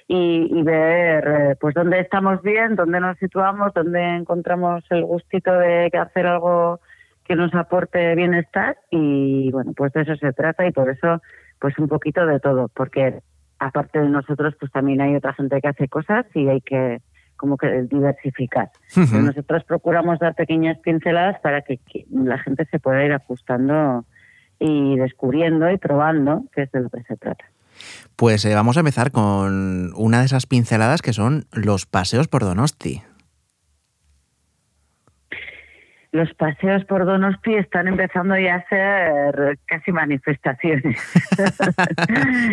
y, 0.08 0.48
y 0.50 0.62
ver 0.62 1.28
eh, 1.28 1.56
pues 1.60 1.74
dónde 1.74 2.00
estamos 2.00 2.40
bien, 2.42 2.76
dónde 2.76 2.98
nos 2.98 3.18
situamos, 3.18 3.74
dónde 3.74 4.02
encontramos 4.16 4.82
el 4.88 5.04
gustito 5.04 5.52
de 5.52 5.90
hacer 5.92 6.26
algo 6.26 6.80
que 7.24 7.36
nos 7.36 7.54
aporte 7.54 8.14
bienestar 8.14 8.78
y 8.90 9.50
bueno, 9.52 9.74
pues 9.76 9.92
de 9.92 10.00
eso 10.00 10.16
se 10.16 10.32
trata 10.32 10.66
y 10.66 10.72
por 10.72 10.88
eso 10.88 11.20
pues 11.60 11.78
un 11.78 11.88
poquito 11.88 12.24
de 12.24 12.40
todo, 12.40 12.68
porque 12.68 13.20
aparte 13.58 14.00
de 14.00 14.08
nosotros 14.08 14.54
pues 14.58 14.72
también 14.72 15.02
hay 15.02 15.14
otra 15.14 15.34
gente 15.34 15.60
que 15.60 15.68
hace 15.68 15.88
cosas 15.88 16.24
y 16.34 16.48
hay 16.48 16.62
que 16.62 17.02
como 17.38 17.56
que 17.56 17.84
diversificar. 17.84 18.70
Ujú. 18.94 19.16
Nosotros 19.16 19.64
procuramos 19.64 20.18
dar 20.18 20.34
pequeñas 20.34 20.78
pinceladas 20.80 21.40
para 21.40 21.62
que, 21.62 21.78
que 21.78 22.04
la 22.10 22.38
gente 22.38 22.66
se 22.70 22.78
pueda 22.78 23.02
ir 23.02 23.12
ajustando 23.12 24.04
y 24.58 24.96
descubriendo 24.96 25.70
y 25.70 25.78
probando, 25.78 26.44
que 26.54 26.62
es 26.62 26.72
de 26.72 26.80
lo 26.80 26.90
que 26.90 27.02
se 27.04 27.16
trata. 27.16 27.46
Pues 28.16 28.44
eh, 28.44 28.54
vamos 28.54 28.76
a 28.76 28.80
empezar 28.80 29.12
con 29.12 29.92
una 29.94 30.18
de 30.18 30.26
esas 30.26 30.46
pinceladas 30.46 31.00
que 31.00 31.12
son 31.12 31.46
los 31.52 31.86
paseos 31.86 32.28
por 32.28 32.42
Donosti. 32.42 33.02
Los 36.10 36.32
paseos 36.34 36.84
por 36.86 37.04
Donosti 37.04 37.54
están 37.54 37.86
empezando 37.86 38.36
ya 38.38 38.56
a 38.56 38.68
ser 38.68 39.58
casi 39.66 39.92
manifestaciones. 39.92 40.98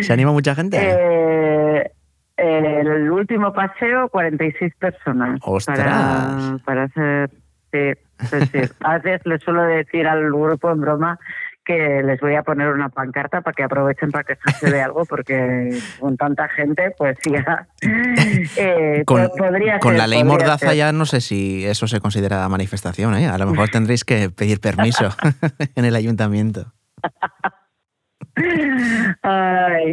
¿Se 0.02 0.12
anima 0.12 0.30
mucha 0.30 0.54
gente? 0.54 0.78
Eh, 0.80 1.90
el 2.36 3.10
último 3.10 3.52
paseo, 3.52 4.08
46 4.08 4.74
personas. 4.78 5.40
¡Ostras! 5.42 5.78
Para, 5.78 6.58
para 6.64 6.82
hacer... 6.84 7.30
Sí, 7.72 7.92
sí, 8.26 8.36
sí. 8.52 8.60
A 8.84 8.98
veces 8.98 9.22
les 9.24 9.42
suelo 9.42 9.62
decir 9.62 10.06
al 10.06 10.24
grupo 10.26 10.70
en 10.70 10.80
broma 10.80 11.18
que 11.64 12.00
les 12.04 12.20
voy 12.20 12.36
a 12.36 12.44
poner 12.44 12.68
una 12.68 12.88
pancarta 12.90 13.40
para 13.40 13.52
que 13.52 13.64
aprovechen 13.64 14.12
para 14.12 14.22
quejarse 14.22 14.70
de 14.70 14.80
algo, 14.82 15.04
porque 15.04 15.76
con 15.98 16.16
tanta 16.16 16.48
gente, 16.48 16.94
pues 16.96 17.18
ya... 17.28 17.66
eh, 18.56 19.02
con, 19.04 19.26
po- 19.26 19.34
podría 19.36 19.80
con 19.80 19.90
ser, 19.92 19.98
la 19.98 20.06
ley 20.06 20.22
Mordaza 20.22 20.68
ser. 20.68 20.76
ya 20.76 20.92
no 20.92 21.06
sé 21.06 21.20
si 21.20 21.66
eso 21.66 21.88
se 21.88 21.98
considera 21.98 22.48
manifestación, 22.48 23.16
¿eh? 23.16 23.26
A 23.26 23.36
lo 23.36 23.46
mejor 23.46 23.68
tendréis 23.70 24.04
que 24.04 24.30
pedir 24.30 24.60
permiso 24.60 25.08
en 25.74 25.84
el 25.84 25.96
ayuntamiento. 25.96 26.72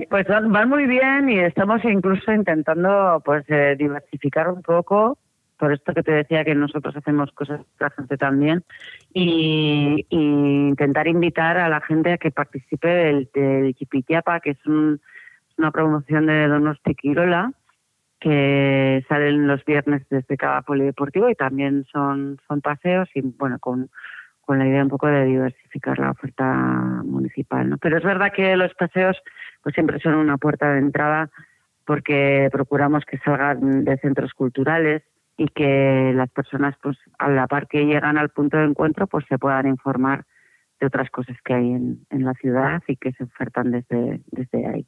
Pues 0.10 0.28
van, 0.28 0.52
van 0.52 0.70
muy 0.70 0.86
bien 0.86 1.30
y 1.30 1.40
estamos 1.40 1.84
incluso 1.86 2.32
intentando 2.32 3.22
pues 3.24 3.46
eh, 3.50 3.76
diversificar 3.78 4.50
un 4.50 4.62
poco. 4.62 5.18
Por 5.58 5.72
esto 5.72 5.94
que 5.94 6.04
te 6.04 6.12
decía 6.12 6.44
que 6.44 6.56
nosotros 6.56 6.96
hacemos 6.98 7.32
cosas 7.32 7.62
la 7.80 7.90
gente 7.92 8.18
también. 8.18 8.64
Y, 9.14 10.06
intentar 10.10 11.08
invitar 11.08 11.58
a 11.58 11.70
la 11.70 11.80
gente 11.82 12.14
a 12.14 12.18
que 12.18 12.32
participe 12.32 12.88
del, 12.88 13.30
del 13.34 13.76
que 13.76 14.50
es 14.52 14.66
un- 14.66 15.00
una 15.58 15.72
promoción 15.72 16.26
de 16.26 16.48
Donosti 16.48 16.96
Quirola 16.96 17.52
que 18.20 19.06
salen 19.08 19.48
los 19.48 19.64
viernes 19.66 20.08
desde 20.10 20.38
cada 20.38 20.62
polideportivo 20.64 21.30
y 21.30 21.36
también 21.36 21.86
son, 21.92 22.40
son 22.48 22.62
paseos 22.62 23.10
y 23.14 23.22
bueno 23.22 23.60
con 23.60 23.90
con 24.46 24.60
la 24.60 24.68
idea 24.68 24.84
un 24.84 24.90
poco 24.90 25.08
de 25.08 25.26
diversificar 25.26 26.00
la 26.00 26.12
oferta 26.12 26.54
municipal. 27.04 27.70
¿no? 27.70 27.78
Pero 27.78 27.98
es 27.98 28.04
verdad 28.04 28.32
que 28.34 28.56
los 28.56 28.74
paseos 28.74 29.22
pues 29.62 29.74
siempre 29.74 30.00
son 30.00 30.16
una 30.16 30.38
puerta 30.38 30.74
de 30.74 30.80
entrada 30.80 31.30
porque 31.86 32.50
procuramos 32.52 33.06
que 33.06 33.18
salgan 33.20 33.84
de 33.84 33.98
centros 33.98 34.34
culturales 34.34 35.04
y 35.38 35.48
que 35.48 36.12
las 36.16 36.30
personas 36.30 36.76
pues 36.82 36.98
a 37.18 37.30
la 37.30 37.48
par 37.48 37.68
que 37.68 37.86
llegan 37.86 38.18
al 38.18 38.30
punto 38.30 38.58
de 38.58 38.66
encuentro 38.66 39.08
pues 39.08 39.26
se 39.28 39.40
puedan 39.40 39.68
informar 39.68 40.26
de 40.80 40.88
otras 40.88 41.10
cosas 41.10 41.38
que 41.44 41.54
hay 41.54 41.72
en, 41.72 42.06
en 42.10 42.26
la 42.26 42.34
ciudad 42.34 42.84
y 42.88 42.98
que 42.98 43.14
se 43.14 43.24
ofertan 43.24 43.72
desde, 43.72 44.22
desde 44.32 44.68
ahí. 44.68 44.86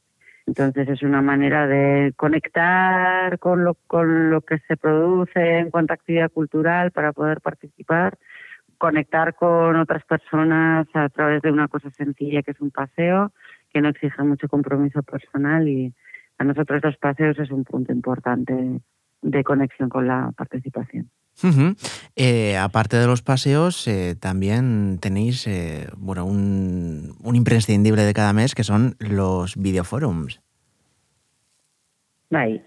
Entonces 0.48 0.88
es 0.90 1.02
una 1.02 1.22
manera 1.22 1.66
de 1.68 2.14
conectar 2.16 3.40
con 3.40 3.64
lo, 3.64 3.76
con 3.88 4.30
lo 4.30 4.42
que 4.42 4.60
se 4.68 4.78
produce 4.78 5.58
en 5.58 5.72
cuanto 5.72 5.94
a 5.94 5.96
actividad 5.96 6.32
cultural 6.32 6.92
para 6.92 7.14
poder 7.14 7.42
participar 7.42 8.18
conectar 8.78 9.36
con 9.36 9.76
otras 9.76 10.04
personas 10.06 10.88
a 10.94 11.10
través 11.10 11.42
de 11.42 11.52
una 11.52 11.68
cosa 11.68 11.90
sencilla 11.92 12.44
que 12.44 12.52
es 12.52 12.62
un 12.62 12.72
paseo, 12.72 13.32
que 13.72 13.82
no 13.82 13.90
exige 13.90 14.24
mucho 14.24 14.48
compromiso 14.48 15.04
personal 15.04 15.68
y 15.68 15.94
a 16.38 16.44
nosotros 16.44 16.82
los 16.84 16.98
paseos 16.98 17.38
es 17.40 17.52
un 17.52 17.64
punto 17.64 17.92
importante 17.92 18.82
de 19.22 19.44
conexión 19.44 19.90
con 19.90 20.08
la 20.08 20.32
participación. 20.36 21.10
Ujú. 21.44 21.76
Eh, 22.16 22.58
aparte 22.58 22.96
de 22.96 23.08
los 23.08 23.22
paseos, 23.22 23.88
eh, 23.88 24.16
también 24.20 25.00
tenéis 25.02 25.46
eh, 25.48 25.88
bueno, 25.98 26.26
un, 26.26 27.14
un 27.22 27.36
imprescindible 27.36 28.04
de 28.04 28.14
cada 28.14 28.32
mes 28.32 28.56
que 28.56 28.64
son 28.64 28.96
los 29.00 29.58
videoforums. 29.58 30.42
Ahí. 32.32 32.64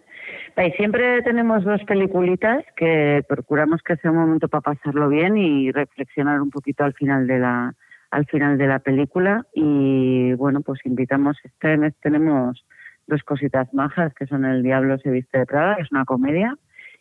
Ahí 0.58 0.72
siempre 0.72 1.22
tenemos 1.22 1.62
dos 1.62 1.80
peliculitas 1.84 2.64
que 2.74 3.24
procuramos 3.28 3.80
que 3.80 3.94
sea 3.94 4.10
un 4.10 4.16
momento 4.16 4.48
para 4.48 4.62
pasarlo 4.62 5.08
bien 5.08 5.38
y 5.38 5.70
reflexionar 5.70 6.42
un 6.42 6.50
poquito 6.50 6.82
al 6.82 6.94
final 6.94 7.28
de 7.28 7.38
la 7.38 7.74
al 8.10 8.26
final 8.26 8.58
de 8.58 8.66
la 8.66 8.80
película. 8.80 9.46
Y 9.54 10.32
bueno 10.32 10.62
pues 10.62 10.80
invitamos 10.84 11.36
este 11.44 11.76
mes 11.76 11.94
tenemos 12.00 12.66
dos 13.06 13.22
cositas 13.22 13.72
majas, 13.72 14.12
que 14.14 14.26
son 14.26 14.44
El 14.44 14.64
Diablo 14.64 14.98
se 14.98 15.10
viste 15.10 15.38
de 15.38 15.46
Prada, 15.46 15.76
que 15.76 15.82
es 15.82 15.92
una 15.92 16.04
comedia, 16.04 16.56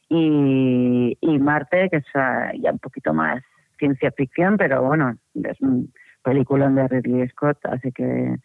y, 0.07 1.17
y 1.19 1.39
Marte, 1.39 1.89
que 1.89 1.97
es 1.97 2.05
ah, 2.13 2.51
ya 2.61 2.71
un 2.71 2.79
poquito 2.79 3.11
más 3.11 3.41
ciencia 3.79 4.11
ficción, 4.11 4.57
pero 4.57 4.83
bueno, 4.83 5.17
es 5.33 5.59
un 5.61 5.91
película 6.23 6.69
de 6.69 6.87
Ridley 6.87 7.27
Scott, 7.29 7.57
así 7.63 7.91
que 7.91 8.37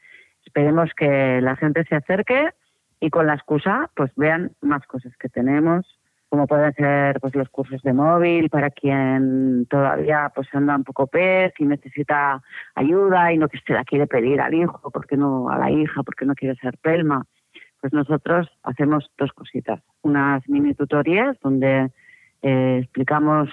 esperemos 0.46 0.88
que 0.96 1.42
la 1.42 1.54
gente 1.56 1.84
se 1.84 1.96
acerque 1.96 2.48
y 3.02 3.10
con 3.10 3.26
la 3.26 3.34
excusa 3.34 3.90
pues 3.96 4.12
vean 4.14 4.52
más 4.60 4.86
cosas 4.86 5.12
que 5.18 5.28
tenemos, 5.28 5.84
como 6.28 6.46
pueden 6.46 6.72
ser 6.74 7.18
pues 7.20 7.34
los 7.34 7.48
cursos 7.48 7.82
de 7.82 7.92
móvil 7.92 8.48
para 8.48 8.70
quien 8.70 9.66
todavía 9.68 10.30
pues 10.32 10.46
anda 10.52 10.76
un 10.76 10.84
poco 10.84 11.08
pez 11.08 11.52
y 11.58 11.64
necesita 11.64 12.40
ayuda 12.76 13.32
y 13.32 13.38
no 13.38 13.48
que 13.48 13.58
se 13.58 13.72
la 13.72 13.84
quiere 13.84 14.06
pedir 14.06 14.40
al 14.40 14.54
hijo, 14.54 14.88
porque 14.92 15.16
no 15.16 15.50
a 15.50 15.58
la 15.58 15.68
hija, 15.72 16.04
porque 16.04 16.24
no 16.24 16.36
quiere 16.36 16.54
ser 16.56 16.78
pelma. 16.78 17.26
Pues 17.80 17.92
nosotros 17.92 18.48
hacemos 18.62 19.10
dos 19.18 19.32
cositas, 19.32 19.82
unas 20.02 20.48
mini 20.48 20.72
tutorías 20.74 21.36
donde 21.40 21.90
eh, 22.42 22.78
explicamos 22.84 23.50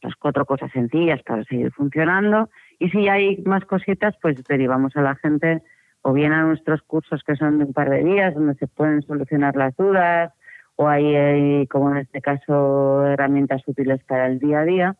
las 0.00 0.16
cuatro 0.16 0.46
cosas 0.46 0.72
sencillas 0.72 1.22
para 1.24 1.44
seguir 1.44 1.72
funcionando 1.72 2.48
y 2.78 2.88
si 2.88 3.06
hay 3.06 3.42
más 3.44 3.66
cositas 3.66 4.14
pues 4.22 4.42
derivamos 4.44 4.96
a 4.96 5.02
la 5.02 5.14
gente 5.16 5.62
o 6.02 6.12
bien 6.12 6.32
a 6.32 6.42
nuestros 6.42 6.82
cursos 6.82 7.22
que 7.24 7.36
son 7.36 7.58
de 7.58 7.64
un 7.64 7.72
par 7.72 7.90
de 7.90 8.04
días 8.04 8.34
donde 8.34 8.54
se 8.54 8.66
pueden 8.66 9.02
solucionar 9.02 9.56
las 9.56 9.76
dudas 9.76 10.32
o 10.76 10.88
hay, 10.88 11.14
hay, 11.14 11.66
como 11.66 11.90
en 11.90 11.98
este 11.98 12.20
caso 12.20 13.04
herramientas 13.06 13.62
útiles 13.66 14.02
para 14.04 14.26
el 14.26 14.38
día 14.38 14.60
a 14.60 14.64
día 14.64 14.96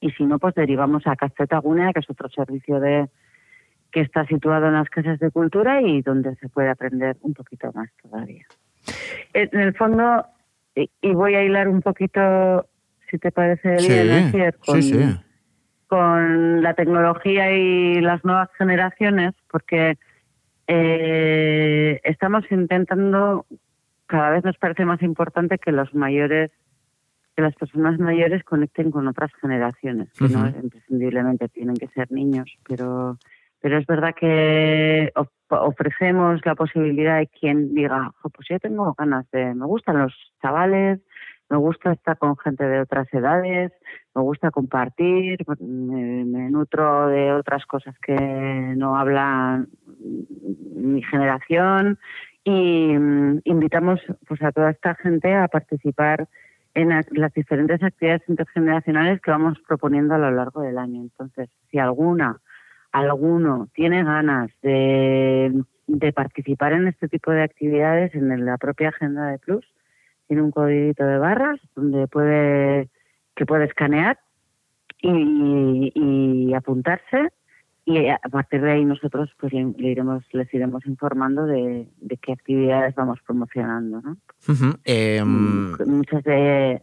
y 0.00 0.10
si 0.12 0.24
no 0.24 0.38
pues 0.38 0.54
derivamos 0.54 1.06
a 1.06 1.16
Casteta 1.16 1.58
Gunea 1.58 1.92
que 1.92 2.00
es 2.00 2.10
otro 2.10 2.28
servicio 2.30 2.80
de 2.80 3.08
que 3.90 4.00
está 4.00 4.24
situado 4.26 4.68
en 4.68 4.74
las 4.74 4.88
casas 4.88 5.18
de 5.18 5.30
cultura 5.30 5.82
y 5.82 6.02
donde 6.02 6.34
se 6.36 6.48
puede 6.48 6.68
aprender 6.68 7.16
un 7.22 7.34
poquito 7.34 7.70
más 7.74 7.90
todavía. 8.02 8.44
En 9.32 9.60
el 9.60 9.74
fondo, 9.74 10.24
y 10.74 10.90
y 11.02 11.12
voy 11.12 11.34
a 11.34 11.42
hilar 11.42 11.68
un 11.68 11.82
poquito, 11.82 12.68
si 13.10 13.18
te 13.18 13.32
parece 13.32 13.78
Sí, 13.78 13.92
bien, 13.92 14.10
Asier, 14.10 14.56
con, 14.64 14.82
sí, 14.82 14.92
sí. 14.94 15.20
con 15.88 16.62
la 16.62 16.74
tecnología 16.74 17.52
y 17.52 18.00
las 18.00 18.24
nuevas 18.24 18.48
generaciones, 18.56 19.34
porque 19.50 19.98
eh, 20.72 22.00
estamos 22.04 22.44
intentando, 22.50 23.44
cada 24.06 24.30
vez 24.30 24.44
nos 24.44 24.56
parece 24.56 24.84
más 24.84 25.02
importante 25.02 25.58
que 25.58 25.72
los 25.72 25.92
mayores, 25.94 26.50
que 27.36 27.42
las 27.42 27.54
personas 27.56 27.98
mayores 27.98 28.44
conecten 28.44 28.90
con 28.90 29.08
otras 29.08 29.32
generaciones, 29.40 30.08
que 30.12 30.24
no 30.32 30.46
imprescindiblemente 30.62 31.48
tienen 31.48 31.74
que 31.76 31.88
ser 31.88 32.10
niños, 32.12 32.48
pero 32.68 33.16
pero 33.62 33.76
es 33.76 33.84
verdad 33.86 34.14
que 34.18 35.12
of- 35.16 35.28
ofrecemos 35.50 36.40
la 36.46 36.54
posibilidad 36.54 37.18
de 37.18 37.26
quien 37.26 37.74
diga, 37.74 38.10
"Jo, 38.22 38.30
pues 38.30 38.48
yo 38.48 38.58
tengo 38.58 38.94
ganas 38.96 39.30
de, 39.32 39.54
me 39.54 39.66
gustan 39.66 39.98
los 39.98 40.14
chavales, 40.40 41.00
me 41.50 41.56
gusta 41.56 41.92
estar 41.92 42.16
con 42.16 42.36
gente 42.38 42.64
de 42.64 42.80
otras 42.80 43.12
edades, 43.12 43.72
me 44.14 44.22
gusta 44.22 44.52
compartir, 44.52 45.38
me, 45.58 46.48
nutro 46.48 47.08
de 47.08 47.32
otras 47.32 47.66
cosas 47.66 47.96
que 47.98 48.14
no 48.14 48.96
hablan 48.96 49.68
mi 50.76 51.02
generación 51.02 51.98
y 52.44 52.96
mm, 52.96 53.40
invitamos 53.44 54.00
pues 54.28 54.40
a 54.42 54.52
toda 54.52 54.70
esta 54.70 54.94
gente 54.94 55.34
a 55.34 55.48
participar 55.48 56.28
en 56.72 56.90
las 56.90 57.34
diferentes 57.34 57.82
actividades 57.82 58.22
intergeneracionales 58.28 59.20
que 59.20 59.32
vamos 59.32 59.58
proponiendo 59.66 60.14
a 60.14 60.18
lo 60.18 60.30
largo 60.30 60.62
del 60.62 60.78
año. 60.78 61.02
Entonces, 61.02 61.50
si 61.68 61.78
alguna, 61.78 62.40
alguno 62.92 63.68
tiene 63.74 64.04
ganas 64.04 64.52
de 64.62 65.64
participar 66.14 66.74
en 66.74 66.86
este 66.86 67.08
tipo 67.08 67.32
de 67.32 67.42
actividades 67.42 68.14
en 68.14 68.44
la 68.46 68.56
propia 68.56 68.90
agenda 68.90 69.26
de 69.26 69.40
Plus, 69.40 69.66
tiene 70.30 70.44
un 70.44 70.52
codiguito 70.52 71.04
de 71.04 71.18
barras 71.18 71.58
donde 71.74 72.06
puede 72.06 72.88
que 73.34 73.46
puede 73.46 73.64
escanear 73.64 74.16
y, 75.02 75.90
y 75.92 76.54
apuntarse 76.54 77.30
y 77.84 78.06
a 78.06 78.20
partir 78.30 78.60
de 78.60 78.70
ahí 78.70 78.84
nosotros 78.84 79.28
pues 79.40 79.52
le, 79.52 79.74
le 79.76 79.88
iremos 79.88 80.22
les 80.30 80.54
iremos 80.54 80.86
informando 80.86 81.46
de, 81.46 81.88
de 82.00 82.16
qué 82.18 82.30
actividades 82.30 82.94
vamos 82.94 83.18
promocionando 83.26 84.00
¿no? 84.02 84.16
Em, 84.84 85.76
muchas 85.84 86.22
de 86.22 86.80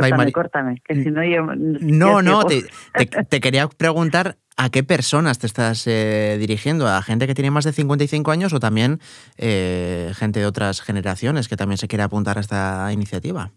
córtame, 0.00 0.16
Mari- 0.16 0.32
córtame, 0.32 0.82
que 0.84 1.02
si 1.02 1.10
no 1.10 1.24
yo 1.24 1.42
No, 1.54 2.22
no, 2.22 2.44
te, 2.44 2.62
te- 2.94 3.06
te 3.24 3.40
quería 3.40 3.68
preguntar 3.68 4.36
a 4.56 4.70
qué 4.70 4.82
personas 4.82 5.38
te 5.38 5.46
estás 5.46 5.86
eh, 5.86 6.36
dirigiendo, 6.40 6.88
a 6.88 7.00
gente 7.02 7.26
que 7.26 7.34
tiene 7.34 7.50
más 7.52 7.64
de 7.64 7.72
55 7.72 8.30
años 8.30 8.52
o 8.52 8.58
también 8.60 8.98
eh, 9.36 10.10
gente 10.16 10.40
de 10.40 10.46
otras 10.46 10.80
generaciones 10.80 11.48
que 11.48 11.56
también 11.56 11.78
se 11.78 11.86
quiere 11.88 12.02
apuntar 12.02 12.38
a 12.38 12.40
esta 12.40 12.92
iniciativa. 12.92 13.50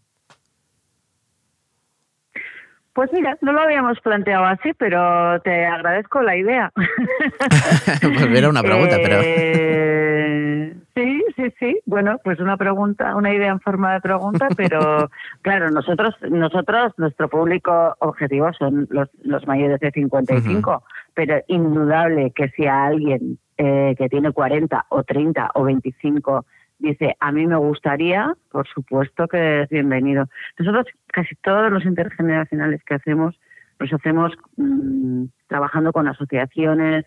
Pues 2.94 3.10
mira, 3.14 3.38
no 3.40 3.54
lo 3.54 3.62
habíamos 3.62 3.98
planteado 4.02 4.44
así, 4.46 4.74
pero 4.78 5.40
te 5.44 5.66
agradezco 5.66 6.22
la 6.22 6.36
idea. 6.36 6.72
pues 8.02 8.32
era 8.36 8.50
una 8.50 8.62
pregunta, 8.62 8.98
pero... 9.02 9.22
Bueno, 11.92 12.22
pues 12.24 12.40
una 12.40 12.56
pregunta, 12.56 13.18
una 13.18 13.34
idea 13.34 13.52
en 13.52 13.60
forma 13.60 13.94
de 13.94 14.00
pregunta, 14.00 14.48
pero 14.56 15.10
claro, 15.42 15.70
nosotros, 15.72 16.16
nosotros, 16.30 16.94
nuestro 16.96 17.28
público 17.28 17.98
objetivo 18.00 18.54
son 18.54 18.88
los, 18.90 19.10
los 19.24 19.46
mayores 19.46 19.78
de 19.82 19.92
55, 19.92 20.86
pero 21.14 21.42
indudable 21.50 22.32
que 22.32 22.48
si 22.52 22.66
a 22.66 22.86
alguien 22.86 23.40
eh, 23.58 23.94
que 23.98 24.08
tiene 24.08 24.32
40 24.32 24.86
o 24.88 25.04
30 25.04 25.52
o 25.54 25.64
25 25.66 26.46
dice, 26.80 27.18
a 27.20 27.30
mí 27.34 27.46
me 27.46 27.58
gustaría, 27.58 28.36
por 28.50 28.66
supuesto 28.70 29.28
que 29.28 29.64
es 29.64 29.70
bienvenido. 29.70 30.30
Nosotros 30.58 30.86
casi 31.08 31.36
todos 31.44 31.70
los 31.74 31.84
intergeneracionales 31.84 32.82
que 32.86 32.94
hacemos, 32.94 33.38
los 33.80 33.92
hacemos 33.92 34.32
mm, 34.56 35.26
trabajando 35.48 35.92
con 35.92 36.08
asociaciones, 36.08 37.04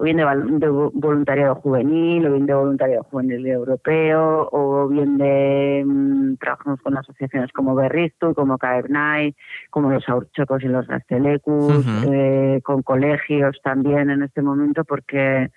o 0.00 0.04
bien 0.04 0.16
de, 0.16 0.68
voluntariado 0.94 1.56
juvenil, 1.56 2.24
o 2.24 2.32
bien 2.32 2.46
de 2.46 2.54
voluntariado 2.54 3.02
juvenil 3.02 3.44
europeo, 3.48 4.48
o 4.52 4.86
bien 4.86 5.18
de 5.18 5.82
mm, 5.84 6.36
trabajamos 6.36 6.80
con 6.82 6.96
asociaciones 6.96 7.50
como 7.52 7.74
Berristu, 7.74 8.32
como 8.32 8.58
Caernai, 8.58 9.34
como 9.70 9.90
los 9.90 10.08
Aurchocos 10.08 10.62
y 10.62 10.68
los 10.68 10.86
Gastelecus, 10.86 11.84
eh, 12.12 12.60
con 12.62 12.82
colegios 12.82 13.60
también 13.64 14.10
en 14.10 14.22
este 14.22 14.40
momento, 14.40 14.84
porque 14.84 15.50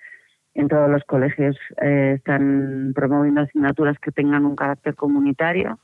en 0.54 0.68
todos 0.68 0.90
los 0.90 1.04
colegios 1.04 1.56
eh, 1.80 2.14
están 2.16 2.92
promoviendo 2.96 3.42
asignaturas 3.42 3.96
que 4.00 4.10
tengan 4.10 4.44
un 4.44 4.56
carácter 4.56 4.96
comunitario. 4.96 5.78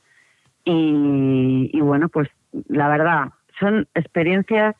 Y, 0.65 1.71
y 1.71 1.79
bueno, 1.79 2.09
pues 2.09 2.27
la 2.67 2.89
verdad, 2.89 3.29
son 3.57 3.87
experiencias 3.95 4.75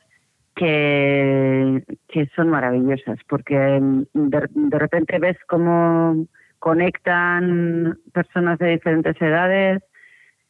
que, 0.60 1.84
que 2.10 2.26
son 2.36 2.50
maravillosas, 2.50 3.18
porque 3.30 3.56
mm, 3.80 4.04
de, 4.14 4.50
de 4.54 4.78
repente 4.80 5.18
ves 5.18 5.38
cómo 5.48 6.26
conectan 6.60 7.98
personas 8.14 8.60
de 8.60 8.72
diferentes 8.72 9.16
edades. 9.22 9.82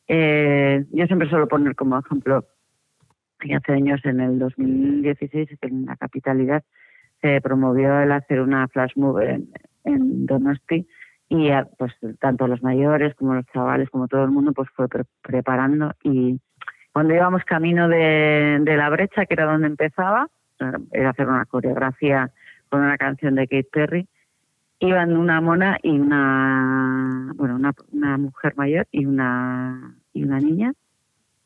Eh, 0.07 0.83
yo 0.91 1.05
siempre 1.05 1.29
suelo 1.29 1.47
poner 1.47 1.75
como 1.75 1.99
ejemplo 1.99 2.45
que 3.39 3.53
hace 3.53 3.73
años, 3.73 4.01
en 4.03 4.19
el 4.19 4.39
2016, 4.39 5.49
en 5.61 5.85
la 5.85 5.95
capitalidad, 5.95 6.63
se 7.21 7.39
promovió 7.41 7.99
el 8.01 8.11
hacer 8.11 8.41
una 8.41 8.67
flash 8.67 8.93
move 8.95 9.29
en, 9.29 9.49
en 9.83 10.25
Donosti 10.25 10.87
y 11.29 11.49
eh, 11.49 11.63
pues 11.77 11.93
tanto 12.19 12.47
los 12.47 12.63
mayores 12.63 13.13
como 13.13 13.35
los 13.35 13.45
chavales 13.53 13.89
como 13.91 14.07
todo 14.07 14.23
el 14.23 14.31
mundo 14.31 14.53
pues 14.53 14.69
fue 14.75 14.87
pre- 14.87 15.03
preparando 15.21 15.93
y 16.03 16.39
cuando 16.99 17.13
íbamos 17.13 17.45
camino 17.45 17.87
de, 17.87 18.59
de 18.59 18.75
la 18.75 18.89
brecha 18.89 19.25
que 19.25 19.33
era 19.33 19.45
donde 19.45 19.67
empezaba 19.67 20.27
era 20.91 21.11
hacer 21.11 21.29
una 21.29 21.45
coreografía 21.45 22.29
con 22.67 22.81
una 22.81 22.97
canción 22.97 23.35
de 23.35 23.47
Kate 23.47 23.69
Perry 23.71 24.05
iban 24.79 25.15
una 25.15 25.39
mona 25.39 25.77
y 25.81 25.97
una 25.97 27.31
bueno 27.35 27.55
una, 27.55 27.71
una 27.93 28.17
mujer 28.17 28.53
mayor 28.57 28.85
y 28.91 29.05
una 29.05 29.95
y 30.11 30.25
una 30.25 30.41
niña 30.41 30.73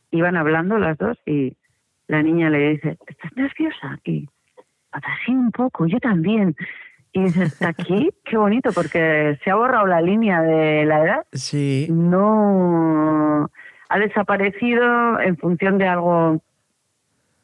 iban 0.09 0.37
hablando 0.37 0.79
las 0.79 0.97
dos 0.97 1.19
y 1.27 1.55
la 2.07 2.23
niña 2.23 2.49
le 2.49 2.71
dice 2.71 2.97
estás 3.05 3.31
nerviosa 3.35 3.99
y 4.05 4.27
así 4.91 5.31
un 5.31 5.51
poco, 5.51 5.85
yo 5.85 5.99
también. 5.99 6.55
Y 7.11 7.25
dices, 7.25 7.61
aquí, 7.61 8.09
qué 8.25 8.37
bonito, 8.37 8.71
porque 8.73 9.37
se 9.43 9.51
ha 9.51 9.55
borrado 9.55 9.85
la 9.85 10.01
línea 10.01 10.41
de 10.41 10.85
la 10.85 11.03
edad. 11.03 11.25
Sí. 11.31 11.87
No 11.91 13.51
ha 13.93 13.99
desaparecido 13.99 15.19
en 15.19 15.37
función 15.37 15.77
de 15.77 15.87
algo 15.87 16.41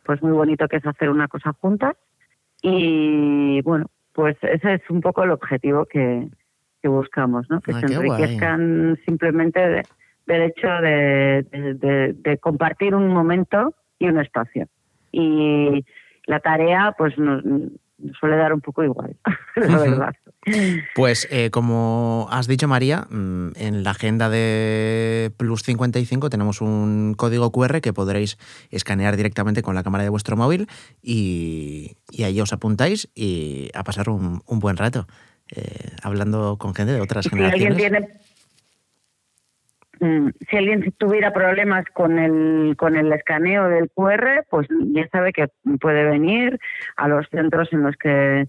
pues 0.03 0.21
muy 0.23 0.31
bonito 0.31 0.67
que 0.67 0.77
es 0.77 0.85
hacer 0.87 1.09
una 1.11 1.27
cosa 1.27 1.53
juntas. 1.53 1.95
Y 2.63 3.61
bueno, 3.61 3.85
pues 4.13 4.35
ese 4.41 4.73
es 4.73 4.81
un 4.89 5.01
poco 5.01 5.23
el 5.23 5.29
objetivo 5.29 5.85
que, 5.85 6.27
que 6.81 6.87
buscamos, 6.87 7.47
¿no? 7.51 7.61
Que 7.61 7.73
Ah, 7.73 7.79
se 7.81 7.95
guay. 7.95 8.09
enriquezcan 8.09 8.97
simplemente 9.05 9.59
de- 9.59 9.83
del 10.25 10.41
hecho 10.41 10.67
de, 10.67 11.45
de- 11.51 12.13
de- 12.13 12.37
compartir 12.39 12.95
un 12.95 13.09
momento 13.09 13.75
y 13.99 14.07
un 14.07 14.19
espacio. 14.19 14.67
Y 15.11 15.85
la 16.25 16.39
tarea, 16.39 16.95
pues 16.97 17.15
nos 17.19 17.43
suele 18.19 18.37
dar 18.37 18.53
un 18.53 18.61
poco 18.61 18.83
igual, 18.83 19.15
la 19.55 19.77
verdad. 19.77 20.13
Pues 20.95 21.27
eh, 21.31 21.49
como 21.51 22.27
has 22.31 22.47
dicho 22.47 22.67
María, 22.67 23.07
mm, 23.09 23.51
en 23.55 23.83
la 23.83 23.91
agenda 23.91 24.29
de 24.29 25.31
Plus 25.37 25.63
55 25.63 26.29
tenemos 26.29 26.61
un 26.61 27.13
código 27.15 27.51
QR 27.51 27.81
que 27.81 27.93
podréis 27.93 28.37
escanear 28.71 29.17
directamente 29.17 29.61
con 29.61 29.75
la 29.75 29.83
cámara 29.83 30.03
de 30.03 30.09
vuestro 30.09 30.37
móvil 30.37 30.67
y, 31.01 31.97
y 32.11 32.23
ahí 32.23 32.39
os 32.41 32.53
apuntáis 32.53 33.09
y 33.15 33.69
a 33.73 33.83
pasar 33.83 34.09
un, 34.09 34.41
un 34.45 34.59
buen 34.59 34.77
rato 34.77 35.07
eh, 35.55 35.95
hablando 36.03 36.57
con 36.57 36.75
gente 36.75 36.93
de 36.93 37.01
otras 37.01 37.25
si 37.25 37.29
alguien 37.31 37.73
generaciones. 37.73 37.77
tiene 37.77 37.99
mm, 37.99 38.28
si 40.49 40.57
alguien 40.57 40.93
tuviera 40.97 41.33
problemas 41.33 41.85
con 41.93 42.17
el 42.19 42.75
con 42.77 42.95
el 42.95 43.11
escaneo 43.11 43.67
del 43.67 43.89
QR, 43.93 44.45
pues 44.49 44.67
ya 44.93 45.07
sabe 45.09 45.33
que 45.33 45.47
puede 45.79 46.03
venir 46.05 46.59
a 46.97 47.07
los 47.07 47.27
centros 47.29 47.71
en 47.73 47.83
los 47.83 47.95
que 47.97 48.47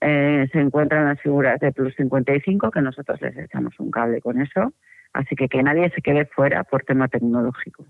eh, 0.00 0.48
se 0.52 0.58
encuentran 0.60 1.06
las 1.06 1.20
figuras 1.20 1.60
de 1.60 1.72
Plus 1.72 1.94
55, 1.96 2.70
que 2.70 2.80
nosotros 2.80 3.20
les 3.20 3.36
echamos 3.36 3.74
un 3.78 3.90
cable 3.90 4.20
con 4.20 4.40
eso. 4.40 4.72
Así 5.12 5.36
que 5.36 5.48
que 5.48 5.62
nadie 5.62 5.90
se 5.94 6.02
quede 6.02 6.24
fuera 6.26 6.64
por 6.64 6.84
tema 6.84 7.08
tecnológico. 7.08 7.84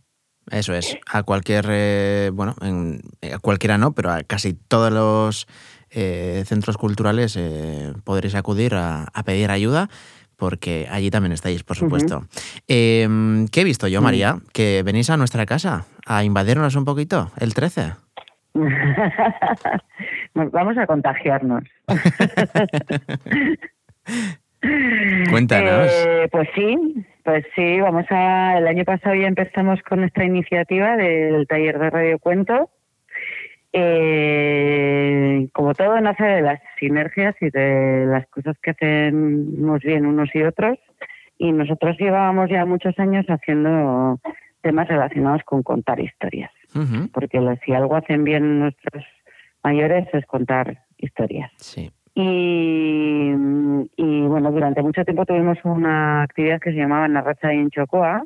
Eso 0.50 0.74
es, 0.74 0.98
a 1.10 1.22
cualquier, 1.22 1.66
eh, 1.68 2.30
bueno, 2.32 2.54
en- 2.62 3.00
a 3.32 3.38
cualquiera 3.38 3.78
no, 3.78 3.92
pero 3.92 4.10
a 4.10 4.24
casi 4.24 4.54
todos 4.54 4.92
los 4.92 5.46
eh, 5.90 6.42
centros 6.46 6.76
culturales 6.76 7.36
eh, 7.38 7.92
podréis 8.04 8.34
acudir 8.34 8.74
a 8.74 9.06
pedir 9.24 9.50
ayuda 9.50 9.88
porque 10.36 10.88
allí 10.90 11.10
también 11.10 11.32
estáis, 11.32 11.62
por 11.62 11.76
supuesto. 11.76 12.24
Eh, 12.68 13.08
¿Qué 13.50 13.60
he 13.60 13.64
visto 13.64 13.88
yo. 13.88 14.02
María? 14.02 14.36
Que 14.52 14.82
venís 14.84 15.10
a 15.10 15.16
nuestra 15.16 15.46
casa 15.46 15.86
a 16.06 16.24
invadirnos 16.24 16.76
un 16.76 16.84
poquito, 16.84 17.30
el 17.38 17.54
13. 17.54 17.92
Nos 20.34 20.50
Vamos 20.50 20.76
a 20.78 20.86
contagiarnos. 20.86 21.64
Cuéntanos. 25.30 25.90
Eh, 25.90 26.28
pues 26.30 26.48
sí, 26.54 27.04
pues 27.24 27.44
sí, 27.54 27.80
vamos 27.80 28.04
a. 28.10 28.58
El 28.58 28.68
año 28.68 28.84
pasado 28.84 29.14
ya 29.14 29.26
empezamos 29.26 29.80
con 29.82 30.04
esta 30.04 30.24
iniciativa 30.24 30.96
del 30.96 31.46
taller 31.46 31.78
de 31.78 31.90
Radio 31.90 32.18
Cuento. 32.18 32.70
Eh, 33.72 35.48
como 35.52 35.74
todo 35.74 36.00
nace 36.00 36.24
de 36.24 36.42
las 36.42 36.60
sinergias 36.78 37.34
y 37.40 37.50
de 37.50 38.06
las 38.06 38.26
cosas 38.28 38.56
que 38.62 38.70
hacemos 38.70 39.80
bien 39.82 40.06
unos 40.06 40.28
y 40.34 40.42
otros. 40.42 40.78
Y 41.38 41.52
nosotros 41.52 41.96
llevábamos 41.98 42.50
ya 42.50 42.64
muchos 42.64 42.98
años 42.98 43.24
haciendo 43.28 44.20
temas 44.60 44.86
relacionados 44.88 45.42
con 45.44 45.62
contar 45.64 45.98
historias 45.98 46.52
Ujú, 46.74 47.08
porque 47.12 47.40
lo- 47.40 47.56
si 47.64 47.72
algo 47.72 47.96
hacen 47.96 48.22
bien 48.24 48.60
nuestros 48.60 49.04
mayores 49.64 50.06
es 50.12 50.24
contar 50.26 50.78
historias. 50.98 51.50
Sí. 51.56 51.90
Y, 52.14 53.32
y, 53.96 54.20
bueno, 54.22 54.52
durante 54.52 54.82
mucho 54.82 55.04
tiempo 55.04 55.24
tuvimos 55.26 55.58
una 55.64 56.22
actividad 56.22 56.60
que 56.60 56.70
se 56.70 56.76
llamaba 56.76 57.08
Narracha 57.08 57.52
en 57.52 57.70
Chocoa, 57.70 58.24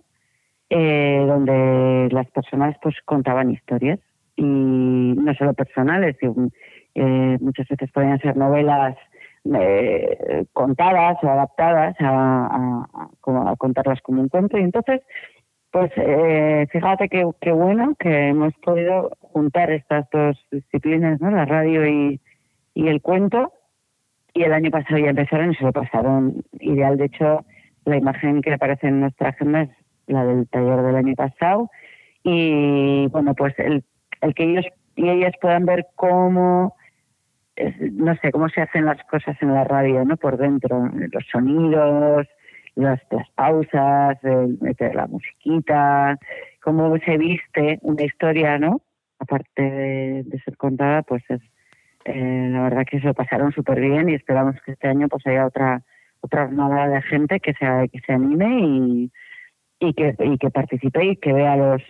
eh, 0.69 1.25
donde 1.27 2.09
las 2.11 2.29
personas 2.33 2.77
pues 2.83 2.97
contaban 3.05 3.51
historias 3.53 4.01
y 4.37 4.43
no 4.43 5.35
solo 5.35 5.55
personales, 5.55 6.17
sino, 6.21 6.51
eh, 6.95 7.39
muchas 7.41 7.69
veces 7.69 7.91
podían 7.91 8.21
ser 8.21 8.37
novelas 8.37 8.97
eh, 9.55 10.45
contadas 10.53 11.19
o 11.23 11.29
adaptadas 11.29 11.95
a, 12.01 12.87
contarlas 13.59 14.01
como 14.03 14.23
un 14.23 14.29
cuento 14.29 14.59
y 14.59 14.63
entonces 14.63 15.03
pues 15.71 15.91
eh, 15.97 16.67
fíjate 16.71 17.09
qué 17.09 17.29
qué 17.41 17.53
bueno 17.53 17.95
que 17.99 18.29
hemos 18.29 18.55
podido 18.55 19.11
juntar 19.21 19.71
estas 19.71 20.09
dos 20.11 20.37
disciplinas, 20.51 21.21
¿no? 21.21 21.31
La 21.31 21.45
radio 21.45 21.87
y, 21.87 22.21
y 22.75 22.89
el 22.89 23.03
cuento. 23.03 23.53
Y 24.33 24.43
el 24.43 24.53
año 24.53 24.71
pasado 24.71 24.99
ya 24.99 25.11
empezaron 25.11 25.53
y 25.53 25.55
se 25.55 25.65
lo 25.65 25.73
pasaron 25.73 26.43
ideal. 26.61 26.99
De 26.99 27.07
hecho, 27.07 27.45
la 27.87 27.97
imagen 27.97 28.43
que 28.43 28.53
aparece 28.53 28.89
en 28.89 29.01
nuestra 29.01 29.31
agenda 29.31 29.63
es 29.63 29.71
la 30.07 30.25
del 30.25 30.47
taller 30.49 30.83
del 30.83 30.97
año 30.97 31.15
pasado. 31.15 31.71
Y 32.23 33.07
bueno, 33.09 33.35
pues 33.35 33.55
el, 33.59 33.83
el 34.21 34.35
que 34.35 34.45
ellos 34.45 34.67
y 34.97 35.09
ellas 35.09 35.35
puedan 35.41 35.67
ver 35.67 35.87
cómo, 35.95 36.75
no 37.93 38.17
sé, 38.17 38.33
cómo 38.33 38.49
se 38.49 38.63
hacen 38.63 38.87
las 38.87 39.03
cosas 39.05 39.37
en 39.43 39.53
la 39.53 39.65
radio, 39.65 40.05
¿no? 40.05 40.17
Por 40.17 40.39
dentro, 40.39 40.91
los 41.13 41.25
sonidos, 41.31 42.27
las, 42.75 43.01
las 43.11 43.29
pausas, 43.31 44.19
meter 44.61 44.95
la 44.95 45.07
musiquita, 45.07 46.19
cómo 46.63 46.97
se 46.99 47.19
viste 47.19 47.79
una 47.83 48.05
historia, 48.05 48.59
¿no? 48.59 48.81
Aparte 49.19 49.63
de, 49.63 50.41
ser 50.45 50.57
contada, 50.57 51.03
pues 51.03 51.23
es 51.29 51.41
eh, 52.05 52.49
la 52.53 52.63
verdad 52.63 52.87
que 52.89 53.01
se 53.01 53.07
lo 53.07 53.15
pasaron 53.15 53.53
súper 53.53 53.81
bien 53.81 54.09
y 54.09 54.15
esperamos 54.15 54.57
que 54.65 54.73
este 54.73 54.89
año 54.89 55.09
pues 55.09 55.27
haya 55.27 55.47
otra 55.47 55.83
otra 56.21 56.43
armada 56.43 56.89
de 56.89 57.03
gente 57.03 57.41
que 57.41 57.53
se 57.55 57.67
que 57.93 58.01
se 58.01 58.13
anime 58.13 58.61
y, 58.61 59.13
y 59.81 59.95
que 59.95 60.15
y 60.21 60.39
que 60.39 60.51
participe 60.51 61.05
y 61.05 61.17
que 61.17 61.33
vea 61.33 61.57
los 61.57 61.83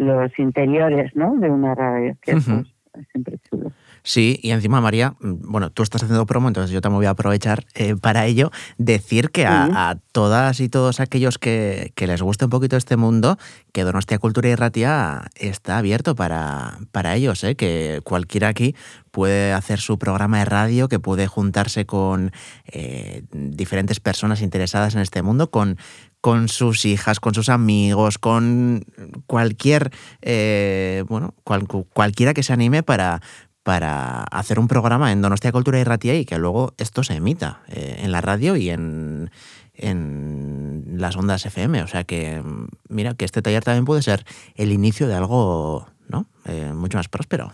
los 0.00 0.36
interiores, 0.38 1.12
¿no? 1.14 1.34
De 1.36 1.50
una 1.50 1.74
radio, 1.74 2.16
que 2.22 2.34
Ujú. 2.36 2.64
es, 2.94 3.06
siempre 3.12 3.38
chulo. 3.48 3.70
Sí, 4.02 4.40
y 4.42 4.50
encima, 4.50 4.80
María, 4.80 5.14
mm, 5.20 5.50
bueno, 5.52 5.70
tú 5.70 5.82
estás 5.82 6.02
haciendo 6.02 6.24
promo, 6.26 6.48
entonces 6.48 6.70
yo 6.72 6.80
también 6.80 7.00
voy 7.00 7.06
a 7.06 7.10
aprovechar 7.10 7.64
eh, 7.74 7.94
para 8.00 8.24
ello, 8.26 8.50
decir 8.78 9.30
que 9.30 9.46
a, 9.46 9.66
Sí. 9.66 9.72
a 9.76 9.96
todas 10.12 10.58
y 10.60 10.68
todos 10.70 11.00
aquellos 11.00 11.38
que, 11.38 11.92
que 11.94 12.06
les 12.06 12.22
guste 12.22 12.46
un 12.46 12.50
poquito 12.50 12.76
este 12.78 12.96
mundo, 12.96 13.36
que 13.72 13.82
Donostia 13.84 14.18
Cultura 14.18 14.48
y 14.48 14.54
Ratia 14.54 15.22
está 15.36 15.76
abierto 15.78 16.14
para, 16.14 16.78
para 16.92 17.14
ellos, 17.14 17.44
¿eh? 17.44 17.54
que 17.56 18.00
cualquiera 18.02 18.48
aquí 18.48 18.74
puede 19.10 19.52
hacer 19.52 19.80
su 19.80 19.98
programa 19.98 20.38
de 20.38 20.44
radio, 20.46 20.88
que 20.88 20.98
puede 20.98 21.26
juntarse 21.26 21.84
con 21.84 22.32
eh, 22.72 23.22
diferentes 23.32 24.00
personas 24.00 24.40
interesadas 24.40 24.94
en 24.94 25.02
este 25.02 25.20
mundo, 25.22 25.50
con, 25.50 25.76
con 26.20 26.48
sus 26.48 26.84
hijas, 26.84 27.18
con 27.20 27.34
sus 27.34 27.48
amigos, 27.48 28.18
con 28.18 28.84
cualquier, 29.26 29.90
eh, 30.22 31.04
bueno, 31.08 31.34
cual- 31.44 31.66
cualquiera 31.66 32.34
que 32.34 32.42
se 32.42 32.52
anime 32.52 32.82
para, 32.82 33.20
para 33.62 34.24
hacer 34.24 34.58
un 34.58 34.68
programa 34.68 35.12
en 35.12 35.22
Donostia 35.22 35.52
Cultura 35.52 35.78
y 35.80 35.84
Ratia 35.84 36.14
y 36.16 36.24
que 36.24 36.38
luego 36.38 36.74
esto 36.78 37.02
se 37.02 37.14
emita 37.14 37.62
eh, 37.68 38.00
en 38.02 38.12
la 38.12 38.20
radio 38.20 38.56
y 38.56 38.68
en, 38.70 39.30
en 39.74 40.84
las 40.98 41.16
ondas 41.16 41.46
FM. 41.46 41.82
O 41.82 41.86
sea 41.86 42.04
que, 42.04 42.42
mira, 42.88 43.14
que 43.14 43.24
este 43.24 43.40
taller 43.42 43.64
también 43.64 43.84
puede 43.86 44.02
ser 44.02 44.24
el 44.56 44.72
inicio 44.72 45.08
de 45.08 45.14
algo 45.14 45.86
¿no? 46.08 46.26
Eh, 46.44 46.72
mucho 46.74 46.98
más 46.98 47.08
próspero. 47.08 47.52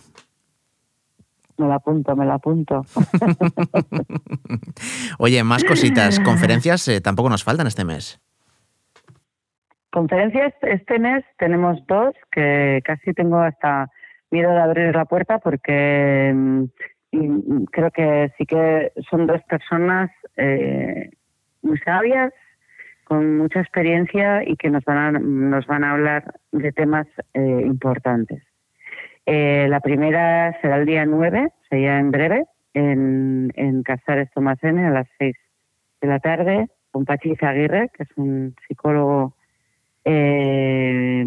Me 1.57 1.67
la 1.67 1.75
apunto, 1.75 2.15
me 2.15 2.25
la 2.25 2.35
apunto. 2.35 2.85
Oye, 5.17 5.43
más 5.43 5.63
cositas. 5.63 6.19
Conferencias 6.19 6.87
eh, 6.87 7.01
tampoco 7.01 7.29
nos 7.29 7.43
faltan 7.43 7.67
este 7.67 7.83
mes. 7.85 8.19
Conferencias 9.97 10.53
este 10.61 10.99
mes 10.99 11.25
tenemos 11.39 11.83
dos 11.87 12.13
que 12.31 12.81
casi 12.85 13.13
tengo 13.13 13.39
hasta 13.39 13.89
miedo 14.29 14.51
de 14.51 14.59
abrir 14.59 14.95
la 14.95 15.05
puerta 15.05 15.39
porque 15.39 16.31
mm, 16.35 16.65
y 17.09 17.65
creo 17.71 17.89
que 17.89 18.31
sí 18.37 18.45
que 18.45 18.91
son 19.09 19.25
dos 19.25 19.41
personas 19.49 20.11
eh, 20.35 21.09
muy 21.63 21.79
sabias, 21.79 22.31
con 23.05 23.39
mucha 23.39 23.59
experiencia 23.59 24.47
y 24.47 24.55
que 24.55 24.69
nos 24.69 24.85
van 24.85 25.15
a, 25.15 25.19
nos 25.19 25.65
van 25.65 25.83
a 25.83 25.93
hablar 25.93 26.31
de 26.51 26.71
temas 26.71 27.07
eh, 27.33 27.63
importantes. 27.65 28.43
Eh, 29.25 29.65
la 29.67 29.79
primera 29.79 30.55
será 30.61 30.75
el 30.75 30.85
día 30.85 31.07
9, 31.07 31.49
sería 31.71 31.97
en 31.97 32.11
breve, 32.11 32.45
en, 32.75 33.51
en 33.55 33.81
Casares 33.81 34.29
Tomás 34.29 34.63
N 34.63 34.79
a 34.85 34.91
las 34.91 35.07
6 35.17 35.35
de 36.01 36.07
la 36.07 36.19
tarde, 36.19 36.67
con 36.91 37.03
Pachi 37.03 37.35
Aguirre, 37.41 37.89
que 37.97 38.03
es 38.03 38.09
un 38.15 38.55
psicólogo 38.67 39.33
eh, 40.09 41.25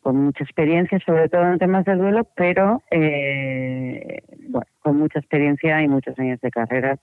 con 0.00 0.16
mucha 0.16 0.44
experiencia, 0.44 0.98
sobre 1.04 1.28
todo 1.28 1.44
en 1.44 1.58
temas 1.58 1.84
del 1.84 1.98
duelo, 1.98 2.26
pero 2.34 2.82
eh, 2.90 4.22
bueno, 4.48 4.66
con 4.80 4.98
mucha 4.98 5.18
experiencia 5.18 5.82
y 5.82 5.88
muchos 5.88 6.18
años 6.18 6.40
de 6.40 6.50
carrera 6.50 6.98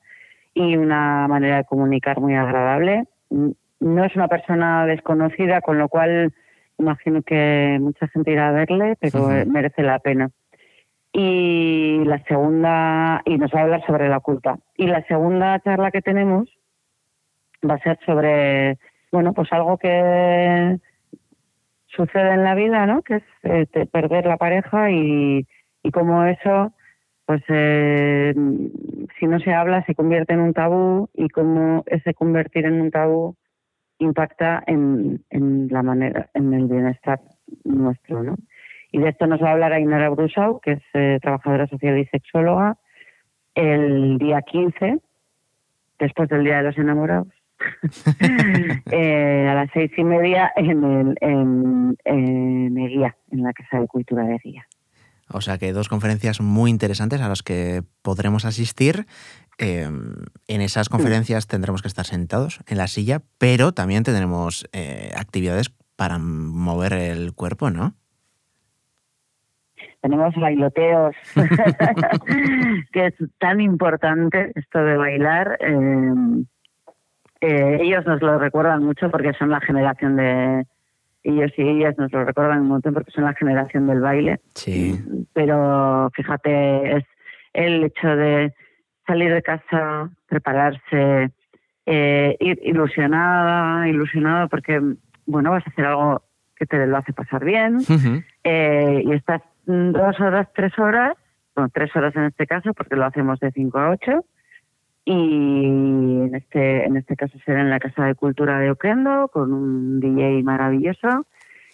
y 0.55 0.77
una 0.77 1.27
manera 1.27 1.57
de 1.57 1.65
comunicar 1.65 2.19
muy 2.19 2.35
agradable. 2.35 3.05
No 3.29 4.03
es 4.03 4.15
una 4.15 4.27
persona 4.27 4.87
desconocida, 4.87 5.61
con 5.61 5.77
lo 5.77 5.89
cual 5.89 6.33
imagino 6.79 7.21
que 7.21 7.77
mucha 7.79 8.07
gente 8.07 8.31
irá 8.31 8.49
a 8.49 8.51
verle, 8.51 8.95
pero 8.99 9.25
Ujú. 9.25 9.49
merece 9.51 9.83
la 9.83 9.99
pena. 9.99 10.31
Y 11.13 12.03
la 12.05 12.23
segunda, 12.23 13.21
y 13.25 13.37
nos 13.37 13.51
va 13.53 13.59
a 13.59 13.63
hablar 13.63 13.85
sobre 13.85 14.09
la 14.09 14.19
culpa. 14.21 14.57
Y 14.75 14.87
la 14.87 15.03
segunda 15.05 15.59
charla 15.59 15.91
que 15.91 16.01
tenemos 16.01 16.49
va 17.67 17.75
a 17.75 17.79
ser 17.79 17.99
sobre, 18.05 18.79
bueno, 19.11 19.33
pues 19.33 19.51
algo 19.53 19.77
que 19.77 20.79
sucede 21.95 22.33
en 22.33 22.43
la 22.43 22.55
vida, 22.55 22.85
¿no? 22.85 23.01
Que 23.01 23.15
es 23.17 23.23
eh, 23.43 23.65
te- 23.67 23.85
perder 23.85 24.25
la 24.25 24.37
pareja 24.37 24.91
y, 24.91 25.45
y 25.83 25.91
cómo 25.91 26.25
eso, 26.25 26.73
pues 27.25 27.41
eh, 27.49 28.33
si 29.19 29.27
no 29.27 29.39
se 29.39 29.53
habla, 29.53 29.83
se 29.85 29.95
convierte 29.95 30.33
en 30.33 30.41
un 30.41 30.53
tabú 30.53 31.09
y 31.13 31.29
cómo 31.29 31.83
ese 31.87 32.13
convertir 32.13 32.65
en 32.65 32.81
un 32.81 32.91
tabú 32.91 33.35
impacta 33.99 34.63
en, 34.65 35.23
en 35.29 35.67
la 35.69 35.83
manera, 35.83 36.29
en 36.33 36.53
el 36.53 36.65
bienestar 36.67 37.19
nuestro, 37.63 38.23
¿no? 38.23 38.35
Y 38.91 38.99
de 38.99 39.09
esto 39.09 39.25
nos 39.27 39.41
va 39.41 39.49
a 39.49 39.51
hablar 39.53 39.71
Ainara 39.73 40.09
Brusau, 40.09 40.59
que 40.59 40.73
es 40.73 40.81
eh, 40.93 41.19
trabajadora 41.21 41.67
social 41.67 41.97
y 41.97 42.05
sexóloga, 42.07 42.77
el 43.55 44.17
día 44.17 44.41
15, 44.41 44.99
después 45.99 46.27
del 46.29 46.43
Día 46.43 46.57
de 46.57 46.63
los 46.63 46.77
Enamorados, 46.77 47.27
eh, 48.91 49.47
a 49.49 49.53
las 49.55 49.69
seis 49.73 49.91
y 49.97 50.03
media 50.03 50.51
en, 50.55 50.83
el, 50.83 51.17
en, 51.21 51.97
en 52.05 52.77
Eguía, 52.77 53.15
en 53.31 53.43
la 53.43 53.53
Casa 53.53 53.79
de 53.79 53.87
Cultura 53.87 54.23
de 54.23 54.35
Eguía. 54.35 54.65
O 55.33 55.41
sea 55.41 55.57
que 55.57 55.73
dos 55.73 55.89
conferencias 55.89 56.41
muy 56.41 56.69
interesantes 56.69 57.21
a 57.21 57.29
las 57.29 57.43
que 57.43 57.83
podremos 58.01 58.45
asistir. 58.45 59.05
Eh, 59.57 59.87
en 60.47 60.61
esas 60.61 60.89
conferencias 60.89 61.47
tendremos 61.47 61.81
que 61.81 61.87
estar 61.87 62.05
sentados 62.05 62.59
en 62.67 62.77
la 62.77 62.87
silla, 62.87 63.21
pero 63.37 63.73
también 63.73 64.03
tendremos 64.03 64.67
eh, 64.73 65.11
actividades 65.15 65.69
para 65.95 66.17
mover 66.17 66.93
el 66.93 67.33
cuerpo, 67.33 67.69
¿no? 67.69 67.95
tenemos 70.01 70.33
bailoteos, 70.35 71.15
que 72.91 73.05
es 73.05 73.13
tan 73.37 73.61
importante 73.61 74.51
esto 74.55 74.83
de 74.83 74.97
bailar. 74.97 75.57
eh, 75.61 76.43
eh, 77.41 77.79
ellos 77.81 78.05
nos 78.05 78.21
lo 78.21 78.39
recuerdan 78.39 78.83
mucho 78.83 79.09
porque 79.09 79.33
son 79.33 79.49
la 79.49 79.59
generación 79.59 80.15
de... 80.15 80.65
Ellos 81.23 81.51
y 81.55 81.61
ellas 81.61 81.95
nos 81.99 82.11
lo 82.11 82.25
recuerdan 82.25 82.61
un 82.61 82.67
montón 82.67 82.95
porque 82.95 83.11
son 83.11 83.25
la 83.25 83.35
generación 83.35 83.85
del 83.85 83.99
baile. 83.99 84.39
Sí. 84.55 84.99
Pero 85.33 86.09
fíjate, 86.15 86.97
es 86.97 87.05
el 87.53 87.83
hecho 87.83 88.07
de 88.15 88.53
salir 89.05 89.31
de 89.31 89.43
casa, 89.43 90.09
prepararse, 90.27 91.29
eh, 91.85 92.37
ir 92.39 92.59
ilusionada, 92.63 93.87
ilusionado 93.87 94.47
porque, 94.47 94.81
bueno, 95.27 95.51
vas 95.51 95.65
a 95.67 95.69
hacer 95.69 95.85
algo 95.85 96.23
que 96.55 96.65
te 96.65 96.85
lo 96.85 96.97
hace 96.97 97.13
pasar 97.13 97.43
bien 97.43 97.79
eh, 98.43 99.03
y 99.05 99.11
estás 99.13 99.41
dos 99.65 100.19
horas, 100.19 100.47
tres 100.55 100.77
horas, 100.77 101.17
bueno, 101.55 101.69
tres 101.73 101.95
horas 101.95 102.15
en 102.15 102.25
este 102.25 102.47
caso, 102.47 102.73
porque 102.73 102.95
lo 102.95 103.05
hacemos 103.05 103.39
de 103.39 103.51
cinco 103.51 103.79
a 103.79 103.89
ocho, 103.89 104.25
y 105.05 105.13
en 105.13 106.35
este, 106.35 106.85
en 106.85 106.97
este 106.97 107.15
caso 107.15 107.37
será 107.45 107.61
en 107.61 107.69
la 107.69 107.79
Casa 107.79 108.05
de 108.05 108.15
Cultura 108.15 108.59
de 108.59 108.71
Oquendo, 108.71 109.29
con 109.29 109.53
un 109.53 109.99
DJ 109.99 110.43
maravilloso, 110.43 111.25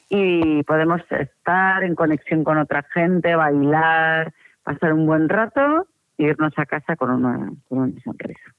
y 0.09 0.63
podemos 0.63 1.01
estar 1.09 1.83
en 1.83 1.95
conexión 1.95 2.43
con 2.43 2.57
otra 2.57 2.83
gente, 2.93 3.35
bailar, 3.35 4.33
pasar 4.63 4.93
un 4.93 5.05
buen 5.05 5.27
rato 5.27 5.87
e 6.17 6.23
irnos 6.23 6.53
a 6.57 6.65
casa 6.65 6.95
con 6.95 7.11
una, 7.11 7.51
con 7.67 7.79
una 7.79 8.01
sonrisa. 8.01 8.53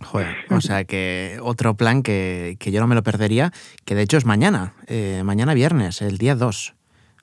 Joder, 0.00 0.34
o 0.50 0.60
sea 0.60 0.84
que 0.84 1.38
otro 1.42 1.74
plan 1.74 2.02
que, 2.02 2.56
que 2.58 2.72
yo 2.72 2.80
no 2.80 2.86
me 2.86 2.94
lo 2.94 3.02
perdería, 3.02 3.52
que 3.84 3.94
de 3.94 4.02
hecho 4.02 4.16
es 4.16 4.24
mañana, 4.24 4.72
eh, 4.88 5.22
mañana 5.24 5.54
viernes, 5.54 6.02
el 6.02 6.18
día 6.18 6.34
2. 6.34 6.74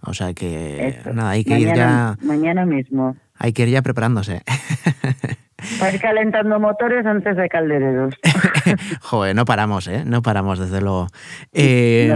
O 0.01 0.13
sea 0.13 0.33
que 0.33 0.97
nada, 1.13 1.31
hay 1.31 1.43
que 1.43 1.59
ir 1.59 1.73
ya, 1.75 2.15
mañana 2.21 2.65
mismo. 2.65 3.17
Hay 3.39 3.53
que 3.53 3.63
ir 3.63 3.69
ya 3.69 3.81
preparándose. 3.81 4.41
Para 5.79 5.93
ir 5.93 5.99
calentando 5.99 6.59
motores 6.59 7.05
antes 7.05 7.35
de 7.35 7.49
caldereros. 7.49 8.15
Joder, 9.01 9.35
no 9.35 9.43
paramos, 9.45 9.87
¿eh? 9.87 10.03
No 10.05 10.21
paramos, 10.21 10.59
desde 10.59 10.79
luego. 10.81 11.07
Eh, 11.53 12.15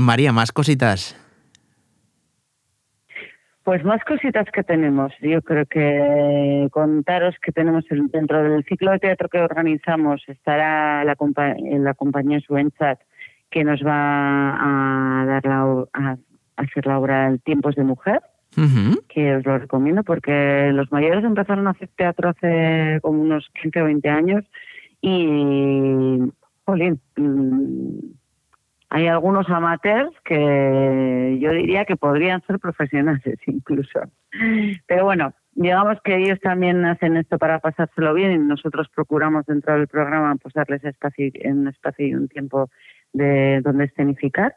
María, 0.00 0.32
más 0.32 0.52
cositas. 0.52 1.16
Pues 3.64 3.82
más 3.84 4.00
cositas 4.04 4.46
que 4.52 4.62
tenemos. 4.62 5.12
Yo 5.20 5.42
creo 5.42 5.66
que 5.66 6.68
contaros 6.70 7.34
que 7.42 7.50
tenemos 7.50 7.84
dentro 8.12 8.42
del 8.44 8.64
ciclo 8.64 8.92
de 8.92 9.00
teatro 9.00 9.28
que 9.28 9.40
organizamos 9.40 10.22
estará 10.28 11.02
la, 11.04 11.16
compa- 11.16 11.56
la 11.58 11.94
compañía 11.94 12.38
Suenchat 12.40 13.00
que 13.50 13.64
nos 13.64 13.80
va 13.84 15.22
a 15.22 15.24
dar 15.26 15.46
la, 15.46 15.84
a 15.94 16.16
hacer 16.58 16.86
la 16.86 16.98
obra 16.98 17.26
El 17.28 17.40
Tiempos 17.40 17.74
de 17.74 17.82
Mujer, 17.84 18.20
Que 19.08 19.36
os 19.36 19.44
lo 19.44 19.58
recomiendo 19.58 20.02
porque 20.02 20.70
los 20.72 20.90
mayores 20.90 21.24
empezaron 21.24 21.66
a 21.66 21.70
hacer 21.70 21.88
teatro 21.96 22.30
hace 22.30 22.98
como 23.02 23.20
unos 23.20 23.50
15 23.60 23.82
o 23.82 23.84
20 23.84 24.08
años 24.08 24.44
y, 25.00 26.18
jolín, 26.64 27.00
mm, 27.16 27.98
hay 28.88 29.06
algunos 29.08 29.48
amateurs 29.50 30.10
que 30.24 31.38
yo 31.40 31.50
diría 31.52 31.84
que 31.84 31.96
podrían 31.96 32.42
ser 32.46 32.58
profesionales 32.58 33.38
incluso. 33.46 34.00
Pero 34.86 35.04
bueno, 35.04 35.34
digamos 35.52 35.98
que 36.04 36.16
ellos 36.16 36.38
también 36.40 36.84
hacen 36.84 37.16
esto 37.16 37.38
para 37.38 37.58
pasárselo 37.58 38.14
bien 38.14 38.32
y 38.32 38.38
nosotros 38.38 38.88
procuramos 38.94 39.44
dentro 39.46 39.74
del 39.74 39.88
programa 39.88 40.36
pues 40.36 40.54
darles 40.54 40.84
espacio, 40.84 41.30
un 41.44 41.68
espacio 41.68 42.06
y 42.06 42.14
un 42.14 42.28
tiempo 42.28 42.70
de 43.12 43.60
donde 43.62 43.84
escenificar. 43.84 44.56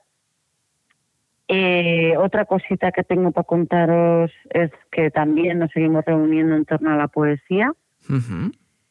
Eh, 1.52 2.14
otra 2.18 2.46
cosita 2.46 2.92
que 2.92 3.04
tengo 3.04 3.32
para 3.32 3.44
contaros 3.46 4.32
es 4.52 4.70
que 4.92 5.10
también 5.10 5.58
nos 5.58 5.72
seguimos 5.72 6.06
reuniendo 6.06 6.56
en 6.56 6.64
torno 6.66 6.92
a 6.92 6.96
la 6.96 7.08
poesía 7.08 7.72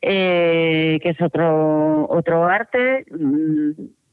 eh, 0.03 0.99
que 1.01 1.11
es 1.11 1.21
otro 1.23 2.09
otro 2.11 2.45
arte 2.47 3.05
mm, 3.13 3.71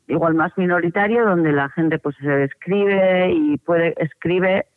igual 0.10 0.36
más 0.36 0.52
minoritario 0.58 1.26
donde 1.26 1.52
la 1.54 1.70
gente 1.70 1.98
pues 1.98 2.16
se 2.22 2.44
escribe 2.44 3.32
y 3.34 3.58
puede 3.58 3.96
escribe 3.98 4.68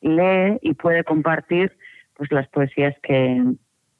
lee 0.00 0.58
y 0.60 0.74
puede 0.74 1.04
compartir 1.04 1.70
pues 2.16 2.30
las 2.32 2.48
poesías 2.48 2.94
que, 3.04 3.40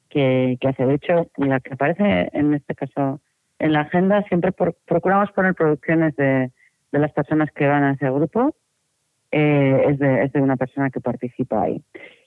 que, 0.09 0.57
que 0.59 0.67
hace. 0.67 0.85
De 0.85 0.95
hecho 0.95 1.27
la 1.37 1.61
que 1.61 1.75
aparece 1.75 2.29
en 2.33 2.53
este 2.55 2.75
caso 2.75 3.21
en 3.59 3.71
la 3.71 3.81
agenda 3.81 4.21
siempre 4.23 4.51
por- 4.51 4.75
procuramos 4.85 5.31
poner 5.31 5.53
producciones 5.55 6.13
de, 6.17 6.51
de 6.91 6.99
las 6.99 7.13
personas 7.13 7.49
que 7.55 7.67
van 7.67 7.83
a 7.83 7.91
ese 7.93 8.09
grupo 8.09 8.53
eh, 9.33 9.85
es, 9.89 9.99
de, 9.99 10.23
es 10.25 10.31
de 10.31 10.41
una 10.41 10.55
persona 10.57 10.89
que 10.89 11.01
participa 11.01 11.63
ahí. 11.63 11.81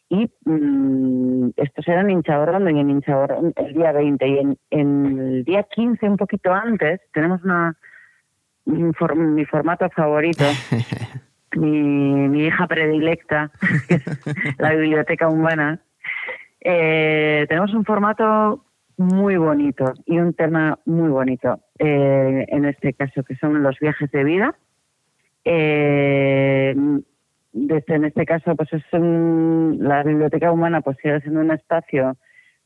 Y 0.09 0.31
mm, 0.45 1.51
esto 1.57 1.83
será 1.83 2.01
en 2.03 2.11
Hinchaborrondo 2.11 2.71
y 2.71 2.79
en 2.79 2.91
Hinchaborrondo 2.91 3.53
el 3.57 3.73
día 3.75 3.93
20 3.93 4.29
y 4.29 4.39
en, 4.39 4.57
en 4.71 5.19
el 5.19 5.45
día 5.45 5.63
15 5.65 6.09
un 6.09 6.17
poquito 6.17 6.53
antes 6.53 7.01
tenemos 7.13 7.43
una 7.43 7.75
mi, 8.67 8.93
for- 8.93 9.17
mi 9.17 9.45
formato 9.45 9.89
favorito 9.91 10.45
mi, 11.57 11.69
mi 12.29 12.47
hija 12.47 12.67
predilecta 12.67 13.51
la 14.59 14.71
biblioteca 14.75 15.29
humana 15.29 15.81
Eh, 16.69 17.47
tenemos 17.49 17.73
un 17.75 17.85
formato 17.85 18.65
muy 18.97 19.37
bonito 19.37 19.93
y 20.05 20.19
un 20.19 20.33
tema 20.35 20.79
muy 20.85 21.11
bonito 21.11 21.61
eh, 21.79 22.45
en 22.49 22.65
este 22.65 22.93
caso 22.93 23.23
que 23.23 23.37
son 23.37 23.63
los 23.63 23.79
viajes 23.79 24.11
de 24.11 24.25
vida 24.25 24.55
eh, 25.49 26.75
desde 27.53 27.95
en 27.95 28.05
este 28.05 28.27
caso 28.27 28.57
pues 28.57 28.73
es 28.73 28.83
un- 28.93 29.79
la 29.81 30.03
biblioteca 30.03 30.51
humana 30.51 30.81
pues 30.81 30.97
sigue 31.01 31.21
siendo 31.21 31.41
un 31.41 31.53
espacio 31.53 32.17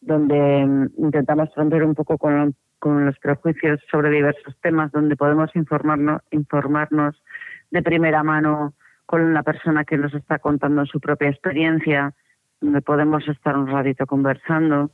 donde 0.00 0.64
mm, 0.66 0.86
intentamos 0.96 1.50
romper 1.54 1.84
un 1.84 1.94
poco 1.94 2.16
con, 2.16 2.54
los 2.82 3.18
prejuicios 3.18 3.78
sobre 3.90 4.08
diversos 4.08 4.58
temas 4.62 4.90
donde 4.92 5.14
podemos 5.14 5.54
informarnos 5.54 6.22
informarnos 6.30 7.22
de 7.70 7.82
primera 7.82 8.22
mano 8.22 8.72
con 9.04 9.34
la 9.34 9.42
persona 9.42 9.84
que 9.84 9.98
nos 9.98 10.14
está 10.14 10.38
contando 10.38 10.86
su 10.86 11.00
propia 11.00 11.28
experiencia 11.28 12.14
donde 12.62 12.80
podemos 12.80 13.28
estar 13.28 13.56
un 13.58 13.66
ratito 13.66 14.06
conversando. 14.06 14.90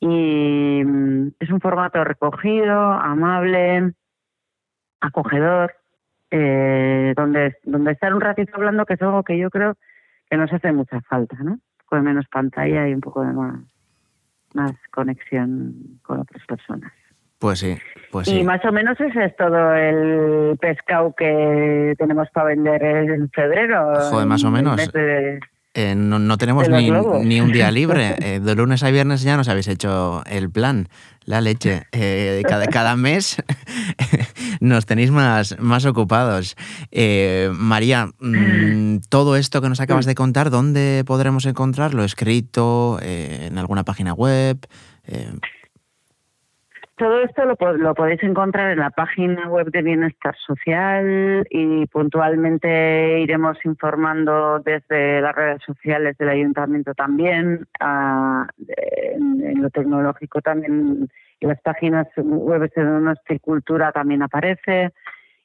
Y 0.00 0.82
mm, 0.84 1.28
es 1.40 1.50
un 1.50 1.60
formato 1.60 2.04
recogido 2.04 2.74
amable 2.74 3.94
acogedor 5.00 5.72
eh, 6.32 7.12
donde, 7.16 7.56
donde 7.64 7.92
estar 7.92 8.12
un 8.14 8.20
ratito 8.20 8.52
hablando, 8.56 8.84
que 8.86 8.94
es 8.94 9.02
algo 9.02 9.22
que 9.22 9.38
yo 9.38 9.50
creo 9.50 9.76
que 10.28 10.36
nos 10.36 10.52
hace 10.52 10.72
mucha 10.72 11.00
falta, 11.02 11.36
¿no? 11.42 11.58
De 11.90 12.00
menos 12.00 12.26
pantalla 12.28 12.88
y 12.88 12.94
un 12.94 13.00
poco 13.02 13.22
de 13.22 13.32
más, 13.34 13.60
más 14.54 14.72
conexión 14.90 15.74
con 16.02 16.20
otras 16.20 16.44
personas. 16.46 16.90
Pues 17.38 17.58
sí, 17.58 17.76
pues 18.10 18.28
Y 18.28 18.38
sí. 18.38 18.44
más 18.44 18.64
o 18.64 18.72
menos 18.72 18.98
ese 19.00 19.24
es 19.26 19.36
todo 19.36 19.74
el 19.74 20.56
pescado 20.58 21.14
que 21.14 21.94
tenemos 21.98 22.28
para 22.30 22.46
vender 22.48 22.82
en 22.82 23.28
febrero. 23.30 23.92
Joder, 24.10 24.26
más 24.26 24.42
o 24.44 24.50
menos. 24.50 24.76
de- 24.92 25.38
Eh, 25.74 25.94
no, 25.94 26.18
no 26.18 26.36
tenemos 26.36 26.68
ni, 26.68 26.90
ni 26.90 27.40
un 27.40 27.52
día 27.52 27.70
libre. 27.70 28.16
Eh, 28.22 28.40
de 28.40 28.54
lunes 28.54 28.82
a 28.82 28.90
viernes 28.90 29.22
ya 29.22 29.36
nos 29.36 29.48
habéis 29.48 29.68
hecho 29.68 30.22
el 30.26 30.50
plan, 30.50 30.88
la 31.24 31.40
leche. 31.40 31.84
Eh, 31.92 32.42
cada, 32.46 32.66
cada 32.66 32.94
mes 32.94 33.36
nos 34.60 34.86
tenéis 34.86 35.10
más, 35.10 35.56
más 35.58 35.84
ocupados. 35.84 36.56
María, 37.52 38.10
mm, 38.20 38.98
todo 39.08 39.36
esto 39.36 39.60
que 39.60 39.68
nos 39.68 39.80
acabas 39.80 40.06
de 40.06 40.14
contar, 40.14 40.50
¿dónde 40.50 41.02
podremos 41.06 41.46
encontrarlo? 41.46 42.04
¿Escrito? 42.04 42.98
¿En 43.02 43.58
alguna 43.58 43.84
página 43.84 44.14
web? 44.14 44.58
Todo 47.02 47.20
esto 47.24 47.44
lo, 47.46 47.56
po- 47.56 47.72
lo 47.72 47.94
podéis 47.94 48.22
encontrar 48.22 48.70
en 48.70 48.78
la 48.78 48.90
página 48.90 49.48
web 49.48 49.72
de 49.72 49.82
Bienestar 49.82 50.36
Social 50.36 51.44
y 51.50 51.84
puntualmente 51.88 53.18
iremos 53.18 53.58
informando 53.64 54.60
desde 54.60 55.20
las 55.20 55.34
redes 55.34 55.60
sociales 55.66 56.16
del 56.16 56.28
ayuntamiento 56.28 56.94
también, 56.94 57.66
a- 57.80 58.46
en, 58.68 59.60
lo 59.60 59.68
tecnológico 59.70 60.40
también, 60.42 61.08
las 61.40 61.60
páginas 61.62 62.06
web 62.16 62.70
de 62.72 62.84
Donosti 62.84 63.40
Cultura 63.40 63.90
también 63.90 64.22
aparece. 64.22 64.92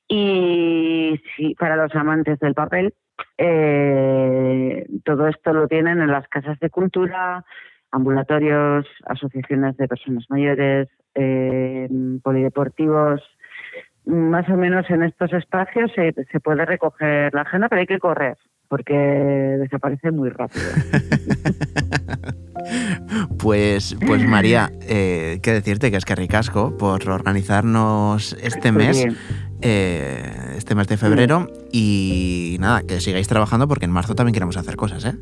Y 0.08 1.20
sí, 1.36 1.56
para 1.58 1.76
los 1.76 1.96
amantes 1.96 2.38
del 2.40 2.54
papel, 2.54 2.94
eh, 3.40 4.86
todo 5.04 5.28
esto 5.28 5.54
lo 5.54 5.68
tienen 5.68 6.02
en 6.04 6.12
las 6.12 6.28
casas 6.28 6.60
de 6.60 6.70
cultura, 6.70 7.44
ambulatorios, 7.92 8.86
asociaciones 9.08 9.76
de 9.78 9.88
personas 9.88 10.26
mayores, 10.30 10.88
eh, 11.18 11.90
polideportivos, 12.24 13.22
más 14.06 14.48
o 14.50 14.56
menos 14.56 14.90
en 14.90 15.04
estos 15.04 15.34
espacios 15.34 15.92
se, 15.94 16.14
se 16.32 16.40
puede 16.40 16.66
recoger 16.66 17.34
la 17.34 17.42
agenda, 17.42 17.68
pero 17.68 17.82
hay 17.82 17.88
que 17.88 18.00
correr 18.00 18.38
porque 18.68 18.94
desaparece 18.94 20.12
muy 20.12 20.30
rápido. 20.30 20.66
Pues, 23.40 23.96
pues 24.06 24.28
María, 24.28 24.72
eh, 24.82 25.40
qué 25.42 25.54
decirte 25.54 25.90
que 25.90 25.98
es 25.98 26.04
que 26.04 26.16
ricasco 26.16 26.76
por 26.76 27.08
organizarnos 27.10 28.36
este 28.42 28.72
Muy 28.72 28.88
mes, 28.88 29.06
eh, 29.62 30.56
este 30.58 30.76
mes 30.76 30.88
de 30.88 30.98
febrero 30.98 31.48
y 31.72 32.58
nada, 32.60 32.82
que 32.82 33.00
sigáis 33.00 33.28
trabajando 33.28 33.68
porque 33.68 33.86
en 33.86 33.92
marzo 33.92 34.16
también 34.16 34.34
queremos 34.34 34.58
hacer 34.58 34.76
cosas, 34.76 35.06
¿eh? 35.06 35.14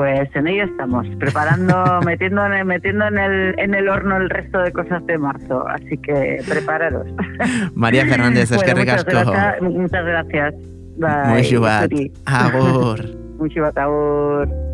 Pues 0.00 0.34
en 0.34 0.48
ello 0.48 0.64
estamos, 0.64 1.06
preparando, 1.18 2.00
metiendo, 2.06 2.46
en 2.46 2.54
el, 2.54 2.64
metiendo 2.64 3.06
en, 3.06 3.18
el, 3.18 3.54
en 3.58 3.74
el 3.74 3.86
horno 3.86 4.16
el 4.16 4.30
resto 4.30 4.58
de 4.62 4.72
cosas 4.72 5.04
de 5.04 5.18
marzo. 5.18 5.68
Así 5.68 5.98
que 5.98 6.42
prepararos. 6.48 7.06
María 7.74 8.06
Fernández, 8.06 8.50
es 8.50 8.62
que 8.64 8.72
Bueno, 8.72 8.80
muchas 8.80 9.04
ricasco. 9.04 9.30
gracias. 9.30 9.62
Muchas 9.62 10.06
gracias. 10.06 10.54
Bye. 10.96 11.44
Zuri. 11.44 12.12
Agur. 12.24 13.04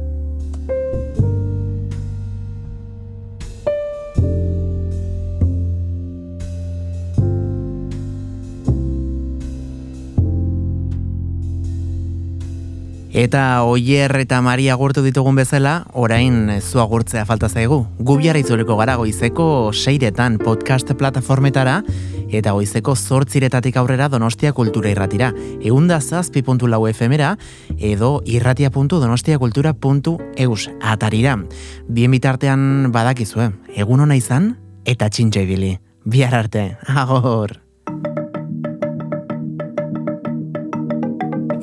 Eta 13.16 13.64
Oier 13.64 14.12
eta 14.20 14.42
Maria 14.44 14.74
agurtu 14.74 15.00
ditugun 15.00 15.38
bezala, 15.40 15.86
orain 15.96 16.60
zu 16.60 16.82
agurtzea 16.82 17.22
falta 17.24 17.48
zaigu. 17.48 17.86
Gu 17.96 18.16
biara 18.20 18.36
itzuliko 18.42 18.76
gara 18.76 18.98
goizeko 19.00 19.72
seiretan 19.72 20.36
podcast 20.36 20.92
plataformetara, 21.00 21.80
eta 22.28 22.52
goizeko 22.52 22.92
zortziretatik 22.92 23.80
aurrera 23.80 24.12
Donostia 24.12 24.52
Kultura 24.52 24.92
irratira. 24.92 25.32
Eunda 25.64 25.96
zazpi 26.02 26.42
puntu 26.44 26.68
lau 26.68 26.84
efemera, 26.92 27.40
edo 27.78 28.20
irratia.donostiakultura.eus 28.28 30.68
atarira. 30.82 31.40
Bien 31.88 32.10
bitartean 32.12 32.92
badakizue, 32.92 33.48
egun 33.72 34.04
ona 34.04 34.20
izan, 34.20 34.60
eta 34.84 35.08
txintxo 35.08 35.40
ibili. 35.48 35.80
Bihar 36.04 36.36
arte, 36.44 36.76
agor! 36.84 37.65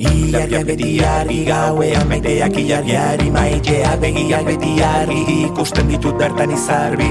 Ilargiak 0.04 0.66
beti 0.68 1.00
argi 1.00 1.40
gauean 1.48 2.08
maiteak 2.10 2.58
ilargiari 2.60 3.28
maiteak 3.32 4.02
begiak 4.02 4.44
beti 4.48 4.72
argi 4.84 5.22
ikusten 5.48 5.88
ditut 5.88 6.20
bertan 6.20 6.52
izarbi. 6.52 7.10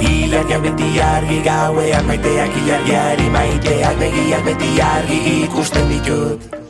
Ilargiak 0.00 0.62
beti 0.64 0.88
argi 1.04 1.38
gauean 1.44 2.04
maiteak 2.08 2.56
ilargiari 2.62 3.28
maiteak 3.36 3.94
begiak 4.00 4.42
beti 4.48 4.70
argi 4.80 5.20
ikusten 5.44 5.86
ditut 5.92 6.60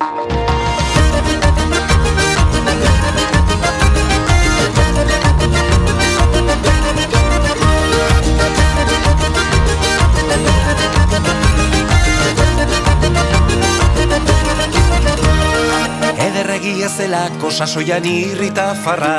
Ederregia 16.61 16.89
zelako 16.93 17.49
sasoian 17.51 18.05
irrita 18.05 18.75
farra. 18.85 19.15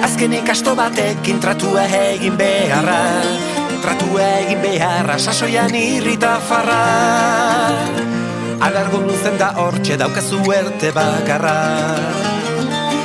Azkenik 0.00 0.48
asto 0.48 0.72
batekin 0.74 1.36
tratua 1.36 1.82
egin 1.84 2.38
beharra. 2.40 3.20
Tratua 3.82 4.28
egin 4.38 4.62
beharra 4.62 5.18
sasoian 5.18 5.74
irrita 5.76 6.38
farra. 6.48 6.78
Alargo 8.64 9.02
luzen 9.04 9.36
da 9.36 9.50
hortxe 9.60 9.98
daukazu 10.00 10.40
erte 10.56 10.92
bakarra. 10.96 11.58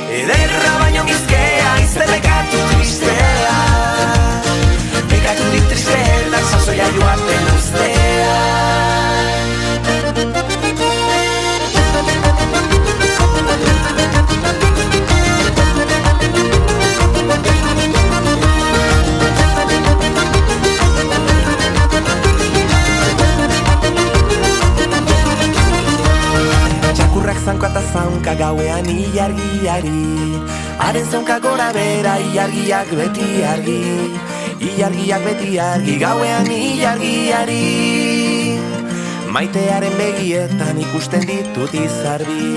Ederra 0.08 0.72
baino 0.80 1.04
gizkea 1.10 1.74
iztelekatu 1.84 2.62
tristea. 2.70 3.58
Bekatu 5.12 5.52
dit 5.52 5.68
tristeetan 5.68 6.48
sasoia 6.54 6.88
joaten 6.96 7.52
ustea 7.58 8.89
Zanko 27.50 27.66
eta 27.66 27.80
zaunka 27.82 28.32
gauean 28.38 28.86
ilargiari. 28.86 30.02
Haren 30.78 31.06
zaunka 31.10 31.40
gora 31.42 31.72
bera 31.74 32.12
ilargiak 32.22 32.92
beti 32.98 33.42
argi. 33.52 33.80
Ilargiak 34.68 35.24
beti 35.24 35.58
argi 35.58 35.96
gauean 35.98 36.46
ilargiari. 36.46 37.64
Maitearen 39.34 39.98
begietan 39.98 40.78
ikusten 40.84 41.26
ditut 41.26 41.74
izarbi. 41.74 42.54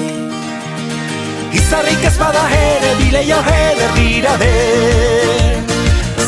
Izarrik 1.57 2.05
ez 2.11 2.15
bada 2.21 2.45
ere 2.59 2.93
bileio 3.01 3.41
eder 3.57 3.97
dira 3.97 4.37
de 4.45 4.53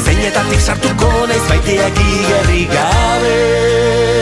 Zeinetatik 0.01 0.61
sartuko 0.69 1.13
naiz 1.29 1.45
maiteak 1.53 2.05
igerri 2.09 2.65
gabe 2.73 4.14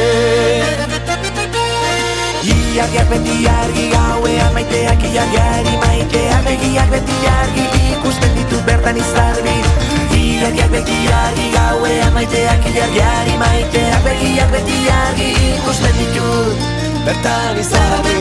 Ilargiak 2.74 3.06
beti 3.06 3.46
argi 3.46 3.84
gauean 3.94 4.54
maiteak 4.58 5.04
ilargiari 5.06 5.74
maiteak 5.78 6.42
begiak 6.42 6.88
beti 6.90 7.18
argi 7.30 7.66
ikusten 7.94 8.34
ditut 8.34 8.66
bertan 8.66 8.98
izarbi. 8.98 9.54
Ilargiak 10.18 10.74
beti 10.74 10.98
argi 11.06 11.54
gauean 11.54 12.12
maiteak 12.18 12.66
ilargiari 12.74 13.38
maiteak 13.38 14.02
begiak 14.10 14.50
beti 14.58 14.78
argi 14.90 15.30
ikusten 15.54 15.94
ditut 16.02 16.58
bertan 17.06 17.62
izarbi 17.62 18.14